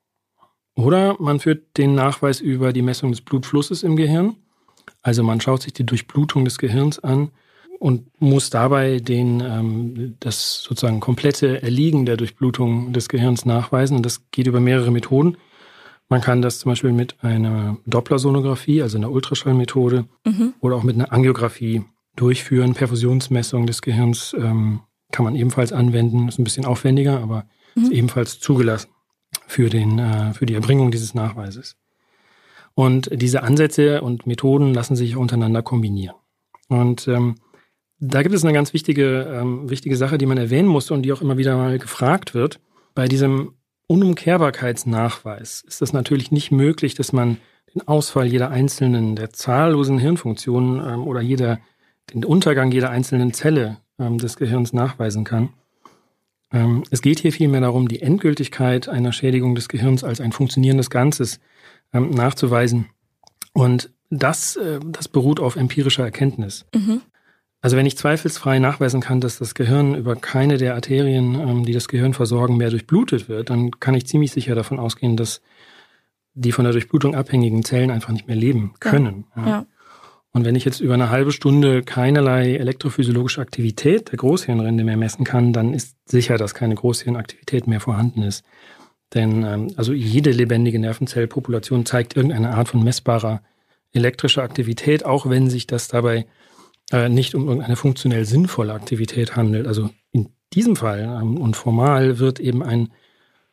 Oder 0.76 1.18
man 1.20 1.42
führt 1.42 1.78
den 1.78 1.94
Nachweis 1.94 2.40
über 2.40 2.72
die 2.72 2.82
Messung 2.82 3.12
des 3.12 3.20
Blutflusses 3.20 3.84
im 3.84 3.98
Gehirn. 3.98 4.38
Also 5.02 5.22
man 5.22 5.42
schaut 5.42 5.64
sich 5.64 5.74
die 5.74 5.86
Durchblutung 5.86 6.46
des 6.46 6.58
Gehirns 6.58 7.00
an 7.00 7.32
und 7.80 8.10
muss 8.22 8.50
dabei 8.50 9.00
den, 9.00 9.42
ähm, 9.42 10.16
das 10.22 10.64
sozusagen 10.64 11.02
komplette 11.02 11.62
Erliegen 11.62 12.06
der 12.06 12.16
Durchblutung 12.16 12.94
des 12.94 13.10
Gehirns 13.10 13.44
nachweisen. 13.44 13.98
Und 13.98 14.06
das 14.06 14.32
geht 14.32 14.48
über 14.48 14.62
mehrere 14.62 14.92
Methoden. 14.92 15.36
Man 16.12 16.20
kann 16.20 16.42
das 16.42 16.60
zum 16.60 16.74
Beispiel 16.74 16.92
mit 16.92 17.16
einer 17.24 17.78
Dopplersonographie, 17.86 18.82
also 18.82 18.98
einer 18.98 19.10
Ultraschallmethode, 19.10 20.10
mhm. 20.26 20.54
oder 20.60 20.76
auch 20.76 20.84
mit 20.84 20.96
einer 20.96 21.14
Angiografie 21.14 21.86
durchführen. 22.18 22.74
Perfusionsmessung 22.74 23.66
des 23.66 23.82
Gehirns 23.82 24.36
ähm, 24.38 24.82
kann 25.14 25.24
man 25.24 25.38
ebenfalls 25.38 25.72
anwenden. 25.72 26.28
Ist 26.28 26.38
ein 26.38 26.44
bisschen 26.44 26.66
aufwendiger, 26.66 27.22
aber 27.22 27.46
mhm. 27.76 27.84
ist 27.84 27.92
ebenfalls 27.94 28.42
zugelassen 28.42 28.90
für, 29.48 29.70
den, 29.70 30.00
äh, 30.00 30.34
für 30.34 30.46
die 30.46 30.54
Erbringung 30.54 30.92
dieses 30.92 31.14
Nachweises. 31.14 31.78
Und 32.74 33.10
diese 33.14 33.44
Ansätze 33.44 34.02
und 34.02 34.28
Methoden 34.28 34.74
lassen 34.74 34.98
sich 34.98 35.16
untereinander 35.16 35.62
kombinieren. 35.62 36.18
Und 36.68 37.08
ähm, 37.08 37.36
da 38.00 38.22
gibt 38.22 38.36
es 38.36 38.44
eine 38.44 38.52
ganz 38.52 38.74
wichtige, 38.74 39.40
ähm, 39.40 39.70
wichtige 39.70 39.96
Sache, 39.96 40.18
die 40.18 40.26
man 40.26 40.38
erwähnen 40.38 40.68
muss 40.68 40.92
und 40.92 41.04
die 41.04 41.14
auch 41.14 41.22
immer 41.22 41.38
wieder 41.38 41.56
mal 41.56 41.80
gefragt 41.80 42.34
wird. 42.34 42.60
Bei 42.96 43.08
diesem 43.08 43.54
Unumkehrbarkeitsnachweis 43.92 45.66
ist 45.68 45.82
es 45.82 45.92
natürlich 45.92 46.32
nicht 46.32 46.50
möglich, 46.50 46.96
dass 46.96 47.12
man 47.12 47.40
den 47.76 47.86
Ausfall 47.90 48.26
jeder 48.26 48.50
einzelnen 48.50 49.18
der 49.18 49.32
zahllosen 49.32 50.00
Hirnfunktionen 50.00 50.80
ähm, 50.80 51.06
oder 51.06 51.20
jeder, 51.20 51.60
den 52.14 52.24
Untergang 52.24 52.72
jeder 52.72 52.90
einzelnen 52.90 53.34
Zelle 53.34 53.80
ähm, 54.00 54.18
des 54.18 54.38
Gehirns 54.38 54.72
nachweisen 54.72 55.26
kann. 55.26 55.50
Ähm, 56.54 56.84
es 56.90 57.02
geht 57.02 57.20
hier 57.20 57.34
vielmehr 57.34 57.60
darum, 57.60 57.90
die 57.90 58.02
Endgültigkeit 58.02 58.88
einer 58.88 59.12
Schädigung 59.12 59.56
des 59.56 59.68
Gehirns 59.68 60.06
als 60.06 60.22
ein 60.22 60.32
funktionierendes 60.32 60.90
Ganzes 60.90 61.42
ähm, 61.92 62.12
nachzuweisen. 62.12 62.86
Und 63.52 63.92
das, 64.10 64.56
äh, 64.56 64.80
das 64.86 65.10
beruht 65.10 65.42
auf 65.42 65.58
empirischer 65.58 66.06
Erkenntnis. 66.06 66.66
Mhm. 66.74 67.02
Also 67.62 67.78
wenn 67.78 67.86
ich 67.86 67.98
zweifelsfrei 67.98 68.58
nachweisen 68.60 69.02
kann, 69.02 69.22
dass 69.22 69.38
das 69.38 69.54
Gehirn 69.54 69.94
über 69.94 70.16
keine 70.16 70.58
der 70.58 70.74
Arterien, 70.74 71.36
ähm, 71.36 71.66
die 71.66 71.74
das 71.74 71.88
Gehirn 71.88 72.14
versorgen, 72.14 72.58
mehr 72.58 72.72
durchblutet 72.72 73.30
wird, 73.30 73.52
dann 73.52 73.72
kann 73.80 73.94
ich 73.94 74.08
ziemlich 74.08 74.32
sicher 74.32 74.56
davon 74.56 74.80
ausgehen, 74.80 75.16
dass 75.16 75.42
die 76.34 76.52
von 76.52 76.64
der 76.64 76.72
Durchblutung 76.74 77.14
abhängigen 77.14 77.64
Zellen 77.64 77.92
einfach 77.92 78.12
nicht 78.12 78.28
mehr 78.28 78.36
leben 78.36 78.74
können. 78.80 79.26
Ja. 79.36 79.48
Ja. 79.48 79.66
Und 80.34 80.46
wenn 80.46 80.56
ich 80.56 80.64
jetzt 80.64 80.80
über 80.80 80.94
eine 80.94 81.10
halbe 81.10 81.34
Stunde 81.34 81.84
keinerlei 81.84 82.56
elektrophysiologische 82.56 83.42
Aktivität 83.42 84.12
der 84.12 84.18
Großhirnrinde 84.18 84.84
mehr 84.86 84.96
messen 84.96 85.26
kann, 85.26 85.52
dann 85.52 85.74
ist 85.74 85.98
sicher, 86.06 86.38
dass 86.38 86.54
keine 86.54 86.76
Großhirnaktivität 86.76 87.68
mehr 87.68 87.82
vorhanden 87.82 88.24
ist. 88.24 88.46
Denn 89.14 89.44
ähm, 89.44 89.74
also 89.76 89.92
jede 89.92 90.32
lebendige 90.32 90.80
Nervenzellpopulation 90.80 91.86
zeigt 91.86 92.16
irgendeine 92.16 92.52
Art 92.52 92.70
von 92.70 92.82
messbarer 92.82 93.42
elektrischer 93.92 94.42
Aktivität, 94.42 95.06
auch 95.06 95.30
wenn 95.30 95.50
sich 95.50 95.68
das 95.68 95.90
dabei 95.90 96.26
äh, 96.92 97.10
nicht 97.10 97.36
um 97.36 97.48
irgendeine 97.48 97.76
funktionell 97.76 98.26
sinnvolle 98.26 98.74
Aktivität 98.74 99.36
handelt. 99.36 99.68
Also 99.68 99.90
in 100.12 100.30
diesem 100.54 100.76
Fall 100.76 101.00
ähm, 101.00 101.38
und 101.38 101.56
formal 101.56 102.20
wird 102.20 102.40
eben 102.40 102.64
ein 102.64 102.92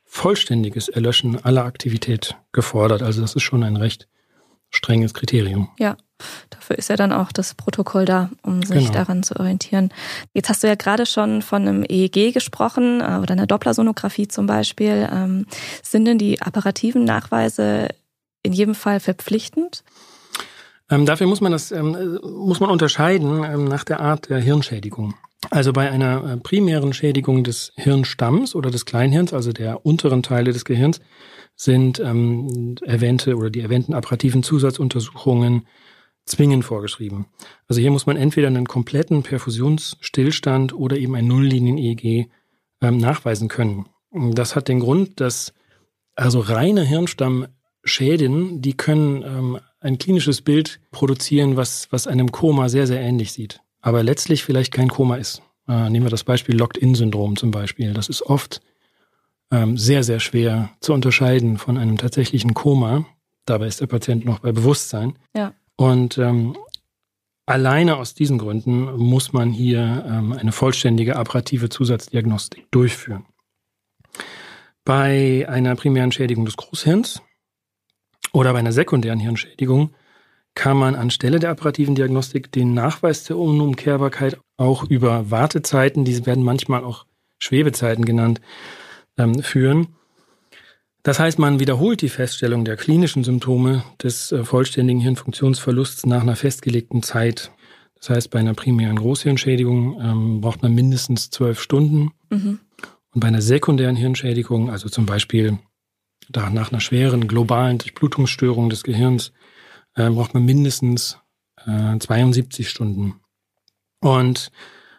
vollständiges 0.05 0.88
Erlöschen 0.88 1.44
aller 1.44 1.64
Aktivität 1.64 2.37
gefordert. 2.53 3.03
Also 3.03 3.20
das 3.20 3.35
ist 3.35 3.42
schon 3.42 3.62
ein 3.62 3.77
recht 3.77 4.09
strenges 4.70 5.14
Kriterium. 5.14 5.68
Ja, 5.79 5.96
dafür 6.51 6.77
ist 6.77 6.88
ja 6.88 6.96
dann 6.96 7.12
auch 7.12 7.33
das 7.33 7.55
Protokoll 7.55 8.05
da, 8.05 8.31
um 8.42 8.62
sich 8.62 8.87
genau. 8.87 8.92
daran 8.92 9.22
zu 9.22 9.38
orientieren. 9.38 9.90
Jetzt 10.35 10.48
hast 10.48 10.62
du 10.62 10.66
ja 10.66 10.74
gerade 10.74 11.07
schon 11.07 11.42
von 11.42 11.66
einem 11.66 11.85
EEG 11.88 12.33
gesprochen 12.35 13.01
äh, 13.01 13.18
oder 13.22 13.33
einer 13.33 13.46
Dopplersonographie 13.46 14.29
zum 14.29 14.46
Beispiel. 14.46 15.09
Ähm, 15.12 15.46
sind 15.83 16.05
denn 16.05 16.18
die 16.18 16.40
apparativen 16.42 17.05
Nachweise 17.05 17.88
in 18.42 18.53
jedem 18.53 18.74
Fall 18.74 19.01
verpflichtend? 19.01 19.85
Ähm, 20.90 21.07
dafür 21.07 21.27
muss 21.27 21.40
man 21.40 21.53
das 21.53 21.70
ähm, 21.70 22.18
muss 22.22 22.61
man 22.61 22.70
unterscheiden 22.70 23.44
ähm, 23.44 23.64
nach 23.64 23.85
der 23.85 24.01
Art 24.01 24.31
der 24.31 24.38
Hirnschädigung. 24.38 25.14
Also 25.51 25.72
bei 25.72 25.90
einer 25.90 26.33
äh, 26.33 26.37
primären 26.37 26.92
Schädigung 26.92 27.44
des 27.44 27.72
Hirnstamms 27.77 28.55
oder 28.55 28.70
des 28.70 28.87
Kleinhirns, 28.87 29.33
also 29.33 29.53
der 29.53 29.85
unteren 29.87 30.22
Teile 30.22 30.53
des 30.53 30.64
Gehirns, 30.64 31.01
sind 31.55 32.01
ähm, 32.01 32.77
erwähnte 32.83 33.37
oder 33.37 33.51
die 33.51 33.61
erwähnten 33.61 33.94
apparativen 33.94 34.42
Zusatzuntersuchungen 34.42 35.66
zwingend 36.24 36.64
vorgeschrieben. 36.64 37.27
Also 37.68 37.81
hier 37.81 37.90
muss 37.90 38.07
man 38.07 38.16
entweder 38.16 38.48
einen 38.48 38.66
kompletten 38.66 39.22
Perfusionsstillstand 39.22 40.72
oder 40.72 40.96
eben 40.96 41.14
ein 41.14 41.27
Nulllinien-EEG 41.27 42.31
ähm, 42.81 42.98
nachweisen 42.98 43.48
können. 43.48 43.87
Das 44.11 44.57
hat 44.57 44.68
den 44.68 44.81
Grund, 44.81 45.20
dass 45.20 45.53
also 46.14 46.40
reine 46.40 46.83
Hirnstammschäden, 46.83 48.61
die 48.61 48.77
können 48.77 49.22
ähm, 49.22 49.59
ein 49.81 49.99
klinisches 49.99 50.43
Bild 50.43 50.81
produzieren, 50.91 51.57
was, 51.57 51.88
was 51.91 52.07
einem 52.07 52.33
Koma 52.33 52.69
sehr, 52.69 52.87
sehr 52.87 53.01
ähnlich 53.01 53.33
sieht. 53.33 53.61
Aber 53.81 54.03
letztlich 54.03 54.45
vielleicht 54.45 54.73
kein 54.73 54.88
Koma 54.88 55.17
ist. 55.17 55.43
Äh, 55.69 55.91
nehmen 55.91 56.07
wir 56.07 56.11
das 56.11 56.25
Beispiel 56.25 56.57
Locked-In-Syndrom 56.57 57.37
zum 57.37 57.51
Beispiel. 57.51 57.93
Das 57.93 58.09
ist 58.09 58.23
oft 58.23 58.61
ähm, 59.51 59.77
sehr, 59.77 60.03
sehr 60.03 60.21
schwer 60.21 60.71
zu 60.81 60.93
unterscheiden 60.93 61.59
von 61.59 61.79
einem 61.79 61.97
tatsächlichen 61.97 62.55
Koma. 62.55 63.07
Dabei 63.45 63.67
ist 63.67 63.81
der 63.81 63.87
Patient 63.87 64.25
noch 64.25 64.41
bei 64.41 64.53
Bewusstsein. 64.53 65.19
Ja. 65.37 65.55
Und 65.77 66.19
ähm, 66.19 66.57
alleine 67.47 67.97
aus 67.97 68.14
diesen 68.14 68.38
Gründen 68.38 68.97
muss 68.97 69.33
man 69.33 69.53
hier 69.53 70.05
ähm, 70.07 70.33
eine 70.33 70.53
vollständige 70.53 71.17
apparative 71.17 71.69
Zusatzdiagnostik 71.69 72.71
durchführen. 72.71 73.27
Bei 74.85 75.47
einer 75.49 75.77
primären 75.77 76.12
Schädigung 76.12 76.47
des 76.47 76.57
Großhirns 76.57 77.23
oder 78.38 78.53
bei 78.53 78.61
einer 78.61 78.72
sekundären 78.72 79.18
Hirnschädigung 79.18 79.90
kann 80.55 80.77
man 80.77 80.94
anstelle 80.94 81.40
der 81.40 81.51
apparativen 81.51 81.96
Diagnostik 81.96 82.53
den 82.53 82.72
Nachweis 82.72 83.24
der 83.24 83.37
Unumkehrbarkeit 83.37 84.38
auch 84.57 84.85
über 84.85 85.31
Wartezeiten, 85.33 86.05
diese 86.05 86.24
werden 86.24 86.44
manchmal 86.44 86.85
auch 86.85 87.05
Schwebezeiten 87.38 88.05
genannt, 88.05 88.40
ähm, 89.16 89.42
führen. 89.42 89.88
Das 91.03 91.18
heißt, 91.18 91.40
man 91.40 91.59
wiederholt 91.59 92.01
die 92.01 92.09
Feststellung 92.09 92.64
der 92.64 92.77
klinischen 92.77 93.24
Symptome 93.24 93.83
des 94.01 94.31
äh, 94.31 94.44
vollständigen 94.44 95.01
Hirnfunktionsverlusts 95.01 96.07
nach 96.07 96.22
einer 96.22 96.37
festgelegten 96.37 97.03
Zeit. 97.03 97.51
Das 97.98 98.11
heißt, 98.11 98.31
bei 98.31 98.38
einer 98.38 98.55
primären 98.55 98.96
Großhirnschädigung 98.96 100.01
ähm, 100.01 100.40
braucht 100.40 100.62
man 100.62 100.74
mindestens 100.74 101.31
zwölf 101.31 101.61
Stunden. 101.61 102.12
Mhm. 102.31 102.61
Und 103.12 103.20
bei 103.20 103.29
einer 103.29 103.42
sekundären 103.42 103.96
Hirnschädigung, 103.96 104.70
also 104.70 104.88
zum 104.88 105.07
Beispiel 105.07 105.59
da 106.31 106.51
nach 106.51 106.71
einer 106.71 106.81
schweren 106.81 107.29
globalen 107.29 107.79
Durchblutungsstörung 107.79 108.71
des 108.71 108.83
Gehirns, 108.83 109.33
äh, 109.95 110.09
braucht 110.11 110.35
man 110.35 110.45
mindestens 110.45 111.19
äh, 111.67 111.99
72 111.99 112.69
Stunden. 112.69 113.21
Und 114.01 114.51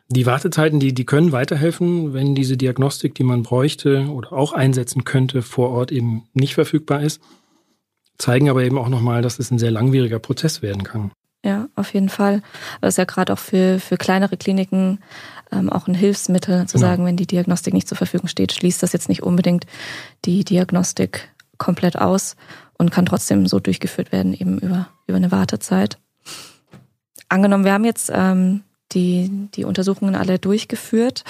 die 0.10 0.26
Wartezeiten, 0.26 0.80
die, 0.80 0.94
die 0.94 1.06
können 1.06 1.32
weiterhelfen, 1.32 2.14
wenn 2.14 2.34
diese 2.34 2.58
Diagnostik, 2.58 3.14
die 3.16 3.24
man 3.24 3.44
bräuchte 3.44 4.08
oder 4.10 4.34
auch 4.34 4.54
einsetzen 4.54 5.04
könnte, 5.04 5.42
vor 5.44 5.70
Ort 5.70 5.92
eben 5.92 6.24
nicht 6.34 6.56
verfügbar 6.56 7.02
ist, 7.02 7.22
zeigen 8.18 8.50
aber 8.50 8.64
eben 8.64 8.78
auch 8.78 8.90
nochmal, 8.90 9.22
dass 9.22 9.40
es 9.40 9.52
ein 9.52 9.60
sehr 9.60 9.72
langwieriger 9.72 10.20
Prozess 10.20 10.62
werden 10.62 10.84
kann. 10.84 11.12
Ja, 11.44 11.70
auf 11.76 11.94
jeden 11.94 12.10
Fall. 12.10 12.42
Das 12.82 12.96
ist 12.96 12.98
ja 12.98 13.06
gerade 13.06 13.32
auch 13.32 13.40
für, 13.40 13.80
für 13.80 13.96
kleinere 13.98 14.36
Kliniken 14.36 15.00
ähm, 15.52 15.70
auch 15.70 15.88
ein 15.88 15.94
Hilfsmittel, 15.94 16.68
zu 16.68 16.78
genau. 16.78 16.88
sagen, 16.88 17.06
wenn 17.06 17.16
die 17.16 17.28
Diagnostik 17.28 17.74
nicht 17.74 17.88
zur 17.88 17.98
Verfügung 17.98 18.28
steht, 18.28 18.52
schließt 18.52 18.84
das 18.84 18.92
jetzt 18.92 19.08
nicht 19.10 19.24
unbedingt 19.24 19.66
die 20.26 20.44
Diagnostik 20.44 21.30
komplett 21.58 21.98
aus 21.98 22.36
und 22.78 22.92
kann 22.92 23.06
trotzdem 23.06 23.48
so 23.48 23.60
durchgeführt 23.60 24.12
werden, 24.12 24.34
eben 24.34 24.58
über, 24.60 24.90
über 25.08 25.18
eine 25.18 25.32
Wartezeit. 25.32 25.98
angenommen, 27.30 27.64
wir 27.64 27.74
haben 27.74 27.86
jetzt 27.86 28.12
ähm, 28.14 28.64
die, 28.92 29.50
die 29.56 29.66
Untersuchungen 29.66 30.16
alle 30.16 30.40
durchgeführt 30.40 31.24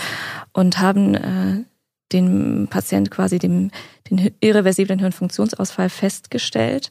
und 0.54 0.80
haben 0.80 1.16
äh, 1.16 1.64
den 2.12 2.68
Patient 2.70 3.12
quasi 3.12 3.38
dem, 3.38 3.72
den 4.10 4.32
irreversiblen 4.40 5.00
Hirnfunktionsausfall 5.00 5.90
festgestellt. 5.90 6.90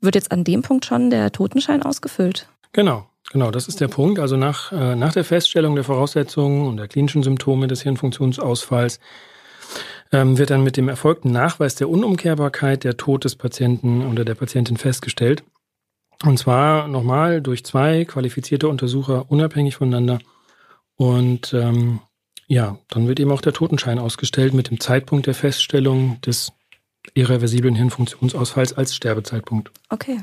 Wird 0.00 0.14
jetzt 0.14 0.30
an 0.30 0.44
dem 0.44 0.62
Punkt 0.62 0.84
schon 0.84 1.10
der 1.10 1.32
Totenschein 1.32 1.82
ausgefüllt? 1.82 2.48
Genau, 2.72 3.06
genau, 3.32 3.50
das 3.50 3.68
ist 3.68 3.80
der 3.80 3.88
Punkt. 3.88 4.18
Also 4.18 4.36
nach, 4.36 4.72
äh, 4.72 4.94
nach 4.94 5.12
der 5.12 5.24
Feststellung 5.24 5.74
der 5.74 5.84
Voraussetzungen 5.84 6.68
und 6.68 6.76
der 6.76 6.88
klinischen 6.88 7.22
Symptome 7.22 7.66
des 7.66 7.82
Hirnfunktionsausfalls 7.82 9.00
ähm, 10.12 10.38
wird 10.38 10.50
dann 10.50 10.62
mit 10.62 10.76
dem 10.76 10.88
erfolgten 10.88 11.30
Nachweis 11.30 11.74
der 11.74 11.88
Unumkehrbarkeit 11.88 12.84
der 12.84 12.96
Tod 12.96 13.24
des 13.24 13.36
Patienten 13.36 14.06
oder 14.06 14.24
der 14.24 14.34
Patientin 14.34 14.76
festgestellt. 14.76 15.42
Und 16.24 16.38
zwar 16.38 16.86
nochmal 16.88 17.40
durch 17.40 17.64
zwei 17.64 18.04
qualifizierte 18.04 18.68
Untersucher 18.68 19.30
unabhängig 19.30 19.76
voneinander. 19.76 20.18
Und 20.96 21.54
ähm, 21.54 22.00
ja, 22.46 22.78
dann 22.88 23.08
wird 23.08 23.20
eben 23.20 23.30
auch 23.30 23.40
der 23.40 23.52
Totenschein 23.52 23.98
ausgestellt 23.98 24.52
mit 24.52 24.70
dem 24.70 24.80
Zeitpunkt 24.80 25.26
der 25.26 25.34
Feststellung 25.34 26.20
des 26.20 26.52
irreversiblen 27.14 27.74
Hirnfunktionsausfalls 27.74 28.74
als 28.74 28.94
Sterbezeitpunkt. 28.94 29.70
Okay. 29.88 30.18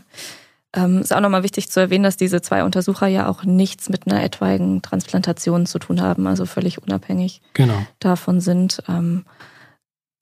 Ähm, 0.78 1.02
ist 1.02 1.14
auch 1.14 1.22
nochmal 1.22 1.44
wichtig 1.44 1.70
zu 1.72 1.80
erwähnen, 1.80 2.04
dass 2.04 2.18
diese 2.18 2.42
zwei 2.42 2.64
Untersucher 2.64 3.08
ja 3.08 3.28
auch 3.28 3.44
nichts 3.44 3.90
mit 3.90 4.06
einer 4.06 4.24
etwaigen 4.24 4.84
Transplantation 4.84 5.66
zu 5.66 5.80
tun 5.80 6.02
haben, 6.02 6.28
also 6.28 6.46
völlig 6.46 6.82
unabhängig 6.82 7.42
genau. 7.54 7.86
davon 8.00 8.40
sind. 8.40 8.84
Ähm, 8.88 9.26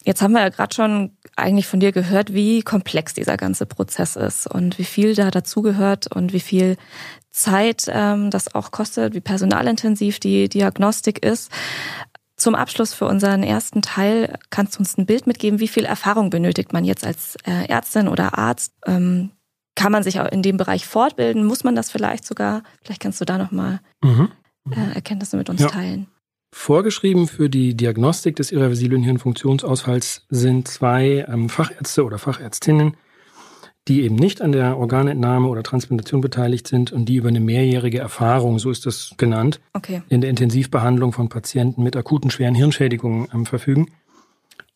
Jetzt 0.07 0.21
haben 0.21 0.33
wir 0.33 0.41
ja 0.41 0.49
gerade 0.49 0.73
schon 0.73 1.17
eigentlich 1.35 1.65
von 1.65 1.79
dir 1.79 1.91
gehört, 1.91 2.31
wie 2.31 2.61
komplex 2.61 3.15
dieser 3.15 3.37
ganze 3.37 3.65
Prozess 3.65 4.15
ist 4.15 4.45
und 4.45 4.77
wie 4.77 4.83
viel 4.83 5.15
da 5.15 5.31
dazugehört 5.31 6.15
und 6.15 6.31
wie 6.31 6.39
viel 6.39 6.77
Zeit 7.31 7.85
ähm, 7.89 8.29
das 8.29 8.53
auch 8.53 8.69
kostet, 8.69 9.15
wie 9.15 9.19
personalintensiv 9.19 10.19
die 10.19 10.47
Diagnostik 10.47 11.25
ist. 11.25 11.51
Zum 12.37 12.53
Abschluss 12.53 12.93
für 12.93 13.07
unseren 13.07 13.41
ersten 13.41 13.81
Teil 13.81 14.37
kannst 14.51 14.75
du 14.75 14.79
uns 14.79 14.95
ein 14.95 15.07
Bild 15.07 15.25
mitgeben, 15.25 15.59
wie 15.59 15.67
viel 15.67 15.85
Erfahrung 15.85 16.29
benötigt 16.29 16.71
man 16.71 16.85
jetzt 16.85 17.03
als 17.03 17.35
äh, 17.43 17.67
Ärztin 17.67 18.07
oder 18.07 18.37
Arzt? 18.37 18.73
Ähm, 18.85 19.31
kann 19.75 19.91
man 19.91 20.03
sich 20.03 20.19
auch 20.19 20.31
in 20.31 20.41
dem 20.41 20.57
Bereich 20.57 20.85
fortbilden? 20.85 21.45
Muss 21.45 21.63
man 21.63 21.75
das 21.75 21.91
vielleicht 21.91 22.25
sogar? 22.25 22.63
Vielleicht 22.83 23.01
kannst 23.01 23.21
du 23.21 23.25
da 23.25 23.37
nochmal 23.37 23.79
mhm. 24.03 24.29
äh, 24.71 24.95
Erkenntnisse 24.95 25.37
mit 25.37 25.49
uns 25.49 25.61
ja. 25.61 25.67
teilen. 25.67 26.07
Vorgeschrieben 26.53 27.27
für 27.27 27.49
die 27.49 27.75
Diagnostik 27.75 28.37
des 28.37 28.53
irreversiblen 28.53 29.03
Hirnfunktionsausfalls 29.03 30.25
sind 30.29 30.69
zwei 30.69 31.25
ähm, 31.27 31.49
Fachärzte 31.49 32.05
oder 32.05 32.17
Fachärztinnen, 32.17 32.95
die 33.89 34.03
eben 34.03 34.15
nicht 34.15 34.41
an 34.41 34.53
der 34.53 34.77
Organentnahme 34.77 35.49
oder 35.49 35.63
Transplantation 35.63 36.21
beteiligt 36.21 36.67
sind 36.67 36.93
und 36.93 37.05
die 37.05 37.17
über 37.17 37.27
eine 37.27 37.41
mehrjährige 37.41 37.99
Erfahrung, 37.99 38.57
so 38.57 38.71
ist 38.71 38.85
das 38.85 39.13
genannt, 39.17 39.59
okay. 39.73 40.01
in 40.07 40.21
der 40.21 40.29
Intensivbehandlung 40.29 41.11
von 41.11 41.27
Patienten 41.27 41.83
mit 41.83 41.97
akuten 41.97 42.31
schweren 42.31 42.55
Hirnschädigungen 42.55 43.27
ähm, 43.33 43.45
verfügen. 43.45 43.91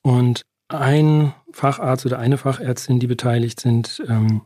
Und 0.02 0.42
ein 0.68 1.34
Facharzt 1.52 2.06
oder 2.06 2.20
eine 2.20 2.38
Fachärztin, 2.38 3.00
die 3.00 3.08
beteiligt 3.08 3.62
sind, 3.62 4.04
ähm, 4.08 4.42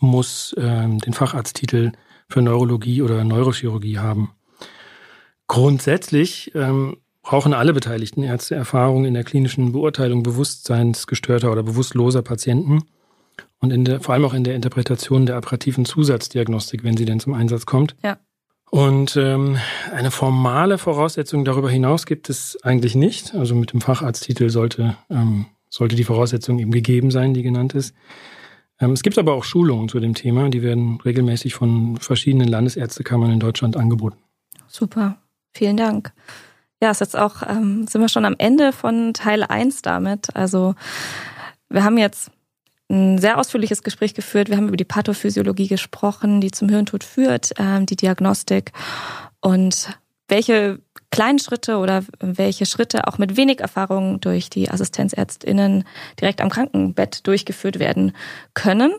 muss 0.00 0.54
ähm, 0.58 0.98
den 0.98 1.12
Facharzttitel 1.12 1.92
für 2.28 2.42
Neurologie 2.42 3.02
oder 3.02 3.24
Neurochirurgie 3.24 3.98
haben. 3.98 4.32
Grundsätzlich 5.46 6.52
ähm, 6.54 6.98
brauchen 7.22 7.54
alle 7.54 7.72
beteiligten 7.72 8.22
Ärzte 8.22 8.54
Erfahrung 8.54 9.04
in 9.04 9.14
der 9.14 9.24
klinischen 9.24 9.72
Beurteilung 9.72 10.22
bewusstseinsgestörter 10.22 11.50
oder 11.50 11.62
bewusstloser 11.62 12.22
Patienten 12.22 12.84
und 13.60 13.72
in 13.72 13.84
der, 13.84 14.00
vor 14.00 14.14
allem 14.14 14.24
auch 14.24 14.34
in 14.34 14.44
der 14.44 14.54
Interpretation 14.54 15.26
der 15.26 15.36
apparativen 15.36 15.84
Zusatzdiagnostik, 15.84 16.84
wenn 16.84 16.96
sie 16.96 17.04
denn 17.04 17.20
zum 17.20 17.34
Einsatz 17.34 17.66
kommt. 17.66 17.96
Ja. 18.02 18.18
Und 18.70 19.16
ähm, 19.16 19.58
eine 19.94 20.10
formale 20.10 20.76
Voraussetzung 20.76 21.44
darüber 21.44 21.70
hinaus 21.70 22.04
gibt 22.04 22.28
es 22.28 22.58
eigentlich 22.62 22.94
nicht. 22.94 23.34
Also 23.34 23.54
mit 23.54 23.72
dem 23.72 23.80
Facharzttitel 23.80 24.50
sollte, 24.50 24.96
ähm, 25.10 25.46
sollte 25.70 25.96
die 25.96 26.04
Voraussetzung 26.04 26.58
eben 26.58 26.70
gegeben 26.70 27.10
sein, 27.10 27.32
die 27.32 27.42
genannt 27.42 27.74
ist. 27.74 27.94
Ähm, 28.80 28.92
es 28.92 29.02
gibt 29.02 29.18
aber 29.18 29.34
auch 29.34 29.44
Schulungen 29.44 29.88
zu 29.88 30.00
dem 30.00 30.14
Thema, 30.14 30.48
die 30.50 30.62
werden 30.62 31.00
regelmäßig 31.00 31.54
von 31.54 31.96
verschiedenen 31.96 32.48
Landesärztekammern 32.48 33.32
in 33.32 33.40
Deutschland 33.40 33.76
angeboten. 33.76 34.18
Super. 34.66 35.18
Vielen 35.52 35.76
Dank. 35.76 36.12
Ja, 36.80 36.90
ist 36.90 37.00
jetzt 37.00 37.16
auch, 37.16 37.42
ähm, 37.42 37.86
sind 37.88 38.00
wir 38.00 38.08
schon 38.08 38.24
am 38.24 38.36
Ende 38.38 38.72
von 38.72 39.12
Teil 39.14 39.42
1 39.42 39.82
damit. 39.82 40.34
Also 40.36 40.74
wir 41.68 41.82
haben 41.82 41.98
jetzt 41.98 42.30
ein 42.88 43.18
sehr 43.18 43.38
ausführliches 43.38 43.82
Gespräch 43.82 44.14
geführt. 44.14 44.48
Wir 44.48 44.56
haben 44.56 44.68
über 44.68 44.76
die 44.76 44.84
Pathophysiologie 44.84 45.68
gesprochen, 45.68 46.40
die 46.40 46.50
zum 46.50 46.68
Hirntod 46.68 47.04
führt, 47.04 47.52
ähm, 47.58 47.86
die 47.86 47.96
Diagnostik 47.96 48.72
und 49.40 49.98
welche 50.28 50.80
kleinen 51.10 51.38
Schritte 51.38 51.78
oder 51.78 52.04
welche 52.20 52.66
Schritte 52.66 53.06
auch 53.06 53.18
mit 53.18 53.36
wenig 53.36 53.60
Erfahrung 53.60 54.20
durch 54.20 54.50
die 54.50 54.70
Assistenzärztinnen 54.70 55.84
direkt 56.20 56.40
am 56.40 56.50
Krankenbett 56.50 57.26
durchgeführt 57.26 57.78
werden 57.78 58.12
können. 58.54 58.92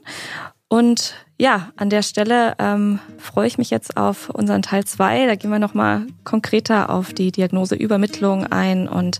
Und 0.67 1.15
ja, 1.39 1.71
an 1.77 1.89
der 1.89 2.03
Stelle 2.03 2.53
ähm, 2.59 2.99
freue 3.17 3.47
ich 3.47 3.57
mich 3.57 3.69
jetzt 3.69 3.97
auf 3.97 4.29
unseren 4.29 4.61
Teil 4.61 4.83
zwei. 4.83 5.25
Da 5.25 5.35
gehen 5.35 5.49
wir 5.49 5.57
nochmal 5.57 6.05
konkreter 6.25 6.89
auf 6.89 7.13
die 7.13 7.31
Diagnoseübermittlung 7.31 8.45
ein 8.45 8.87
und 8.87 9.19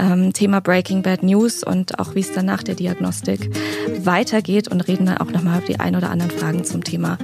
ähm, 0.00 0.32
Thema 0.32 0.60
Breaking 0.60 1.02
Bad 1.02 1.22
News 1.22 1.62
und 1.62 2.00
auch 2.00 2.14
wie 2.14 2.20
es 2.20 2.32
dann 2.32 2.46
nach 2.46 2.62
der 2.62 2.74
Diagnostik 2.74 3.50
weitergeht 3.98 4.68
und 4.68 4.80
reden 4.88 5.06
dann 5.06 5.18
auch 5.18 5.30
nochmal 5.30 5.58
über 5.58 5.66
die 5.66 5.78
ein 5.78 5.94
oder 5.94 6.10
anderen 6.10 6.32
Fragen 6.32 6.64
zum 6.64 6.82
Thema 6.82 7.18